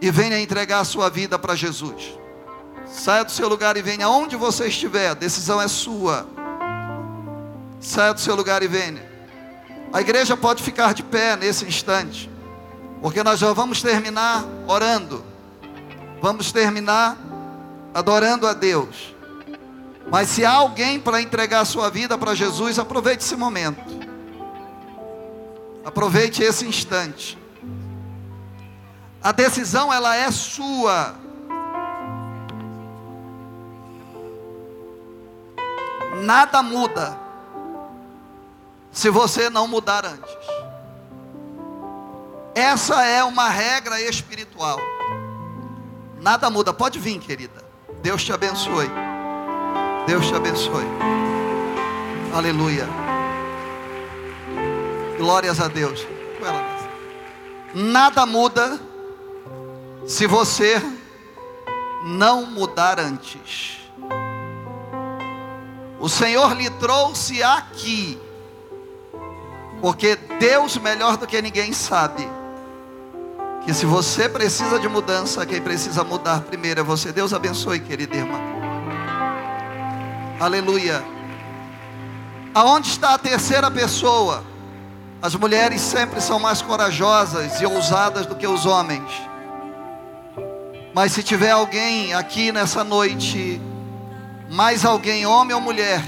e 0.00 0.08
venha 0.08 0.40
entregar 0.40 0.78
a 0.78 0.84
sua 0.84 1.10
vida 1.10 1.36
para 1.36 1.56
Jesus. 1.56 2.16
Saia 2.86 3.24
do 3.24 3.32
seu 3.32 3.48
lugar 3.48 3.76
e 3.76 3.82
venha 3.82 4.08
onde 4.08 4.36
você 4.36 4.68
estiver, 4.68 5.08
a 5.08 5.14
decisão 5.14 5.60
é 5.60 5.66
sua. 5.66 6.28
Saia 7.80 8.14
do 8.14 8.20
seu 8.20 8.36
lugar 8.36 8.62
e 8.62 8.68
venha. 8.68 9.04
A 9.92 10.00
igreja 10.00 10.36
pode 10.36 10.62
ficar 10.62 10.94
de 10.94 11.02
pé 11.02 11.34
nesse 11.34 11.64
instante. 11.64 12.32
Porque 13.04 13.22
nós 13.22 13.38
já 13.38 13.52
vamos 13.52 13.82
terminar 13.82 14.46
orando. 14.66 15.22
Vamos 16.22 16.50
terminar 16.50 17.18
adorando 17.92 18.46
a 18.46 18.54
Deus. 18.54 19.14
Mas 20.10 20.30
se 20.30 20.42
há 20.42 20.52
alguém 20.52 20.98
para 20.98 21.20
entregar 21.20 21.60
a 21.60 21.64
sua 21.66 21.90
vida 21.90 22.16
para 22.16 22.34
Jesus, 22.34 22.78
aproveite 22.78 23.22
esse 23.22 23.36
momento. 23.36 23.78
Aproveite 25.84 26.42
esse 26.42 26.66
instante. 26.66 27.36
A 29.22 29.32
decisão 29.32 29.92
ela 29.92 30.16
é 30.16 30.30
sua. 30.30 31.14
Nada 36.22 36.62
muda 36.62 37.18
se 38.90 39.10
você 39.10 39.50
não 39.50 39.68
mudar 39.68 40.06
antes. 40.06 40.63
Essa 42.54 43.04
é 43.04 43.24
uma 43.24 43.48
regra 43.48 44.00
espiritual. 44.00 44.78
Nada 46.20 46.48
muda. 46.48 46.72
Pode 46.72 47.00
vir, 47.00 47.18
querida. 47.18 47.64
Deus 48.00 48.22
te 48.22 48.32
abençoe. 48.32 48.88
Deus 50.06 50.28
te 50.28 50.34
abençoe. 50.36 50.84
Aleluia. 52.32 52.88
Glórias 55.18 55.60
a 55.60 55.66
Deus. 55.66 56.06
Nada 57.74 58.24
muda 58.24 58.80
se 60.06 60.24
você 60.28 60.80
não 62.04 62.46
mudar 62.46 63.00
antes. 63.00 63.78
O 65.98 66.08
Senhor 66.08 66.54
lhe 66.54 66.70
trouxe 66.70 67.42
aqui, 67.42 68.16
porque 69.80 70.14
Deus 70.38 70.76
melhor 70.76 71.16
do 71.16 71.26
que 71.26 71.42
ninguém 71.42 71.72
sabe 71.72 72.28
que 73.64 73.72
se 73.72 73.86
você 73.86 74.28
precisa 74.28 74.78
de 74.78 74.88
mudança, 74.88 75.44
quem 75.46 75.60
precisa 75.60 76.04
mudar 76.04 76.40
primeiro 76.42 76.80
é 76.80 76.82
você. 76.82 77.12
Deus 77.12 77.32
abençoe, 77.32 77.80
querida 77.80 78.16
irmã. 78.16 78.38
Aleluia. 80.38 81.02
Aonde 82.54 82.88
está 82.88 83.14
a 83.14 83.18
terceira 83.18 83.70
pessoa? 83.70 84.44
As 85.22 85.34
mulheres 85.34 85.80
sempre 85.80 86.20
são 86.20 86.38
mais 86.38 86.60
corajosas 86.60 87.60
e 87.60 87.64
ousadas 87.64 88.26
do 88.26 88.36
que 88.36 88.46
os 88.46 88.66
homens. 88.66 89.10
Mas 90.94 91.12
se 91.12 91.22
tiver 91.22 91.50
alguém 91.50 92.12
aqui 92.12 92.52
nessa 92.52 92.84
noite, 92.84 93.60
mais 94.50 94.84
alguém, 94.84 95.24
homem 95.24 95.54
ou 95.54 95.60
mulher, 95.60 96.02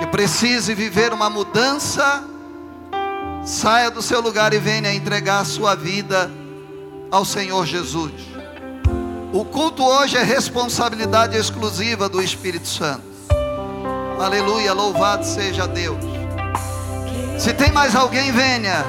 que 0.00 0.06
precise 0.06 0.74
viver 0.74 1.12
uma 1.12 1.28
mudança, 1.28 2.24
Saia 3.48 3.90
do 3.90 4.02
seu 4.02 4.20
lugar 4.20 4.52
e 4.52 4.58
venha 4.58 4.92
entregar 4.92 5.40
a 5.40 5.44
sua 5.44 5.74
vida 5.74 6.30
ao 7.10 7.24
Senhor 7.24 7.64
Jesus. 7.64 8.12
O 9.32 9.42
culto 9.42 9.82
hoje 9.82 10.18
é 10.18 10.22
responsabilidade 10.22 11.34
exclusiva 11.34 12.10
do 12.10 12.20
Espírito 12.20 12.68
Santo. 12.68 13.04
Aleluia, 14.20 14.74
louvado 14.74 15.24
seja 15.24 15.66
Deus. 15.66 15.96
Se 17.38 17.54
tem 17.54 17.72
mais 17.72 17.96
alguém, 17.96 18.30
venha. 18.32 18.84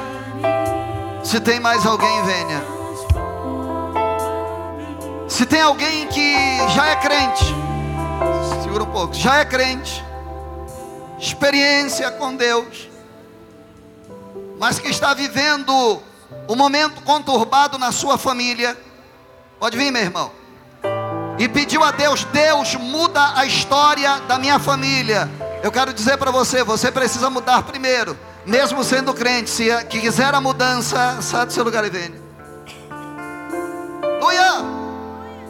Se 1.23 1.39
tem 1.39 1.57
mais 1.61 1.85
alguém, 1.85 2.21
venha. 2.25 2.61
Se 5.29 5.45
tem 5.45 5.61
alguém 5.61 6.05
que 6.07 6.35
já 6.75 6.89
é 6.89 6.95
crente, 6.97 7.45
segura 8.61 8.83
um 8.83 8.91
pouco, 8.91 9.13
já 9.13 9.37
é 9.37 9.45
crente, 9.45 10.03
experiência 11.17 12.11
com 12.11 12.35
Deus, 12.35 12.88
mas 14.59 14.77
que 14.77 14.89
está 14.89 15.13
vivendo 15.13 16.01
um 16.47 16.55
momento 16.55 17.01
conturbado 17.01 17.77
na 17.77 17.91
sua 17.91 18.17
família, 18.17 18.77
pode 19.59 19.77
vir, 19.77 19.91
meu 19.91 20.01
irmão, 20.01 20.31
e 21.39 21.47
pediu 21.47 21.83
a 21.83 21.91
Deus: 21.91 22.23
Deus, 22.25 22.75
muda 22.75 23.33
a 23.35 23.45
história 23.45 24.19
da 24.27 24.37
minha 24.37 24.59
família. 24.59 25.29
Eu 25.63 25.71
quero 25.71 25.93
dizer 25.93 26.17
para 26.17 26.29
você: 26.29 26.63
você 26.63 26.91
precisa 26.91 27.29
mudar 27.29 27.63
primeiro 27.63 28.15
mesmo 28.45 28.83
sendo 28.83 29.13
crente, 29.13 29.49
se 29.49 29.69
quiser 29.85 30.33
a 30.33 30.41
mudança, 30.41 31.21
sai 31.21 31.45
do 31.45 31.53
seu 31.53 31.63
lugar 31.63 31.85
e 31.85 31.89
venha. 31.89 32.29
Aleluia! 34.01 34.65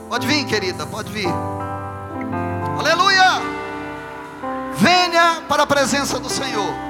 Pode 0.10 0.28
vir, 0.28 0.45
querida, 0.45 0.86
pode 0.86 1.12
vir. 1.12 1.30
Aleluia! 2.78 3.41
Venha 4.76 5.41
para 5.47 5.64
a 5.64 5.68
presença 5.68 6.20
do 6.20 6.30
Senhor. 6.30 6.88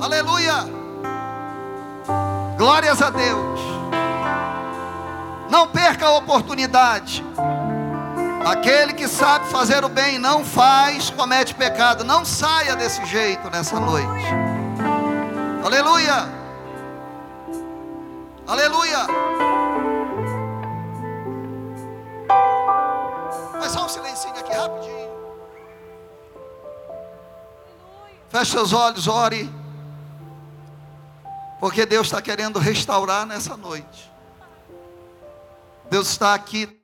Aleluia! 0.00 0.64
Glórias 2.56 3.02
a 3.02 3.10
Deus. 3.10 3.60
Não 5.50 5.68
perca 5.68 6.06
a 6.06 6.16
oportunidade. 6.16 7.22
Aquele 8.46 8.94
que 8.94 9.06
sabe 9.06 9.46
fazer 9.48 9.84
o 9.84 9.90
bem 9.90 10.18
não 10.18 10.42
faz, 10.42 11.10
comete 11.10 11.54
pecado. 11.54 12.02
Não 12.02 12.24
saia 12.24 12.74
desse 12.76 13.04
jeito 13.04 13.50
nessa 13.50 13.78
noite. 13.78 14.24
Aleluia. 15.62 16.28
Aleluia. 18.46 19.06
Faz 23.58 23.72
só 23.72 23.84
um 23.84 23.88
silencinho 23.88 24.34
aqui 24.38 24.52
rapidinho. 24.54 25.10
Feche 28.30 28.52
seus 28.52 28.72
olhos, 28.72 29.06
ore. 29.06 29.59
Porque 31.60 31.84
Deus 31.84 32.06
está 32.06 32.22
querendo 32.22 32.58
restaurar 32.58 33.26
nessa 33.26 33.56
noite. 33.56 34.10
Deus 35.90 36.08
está 36.08 36.32
aqui 36.32 36.79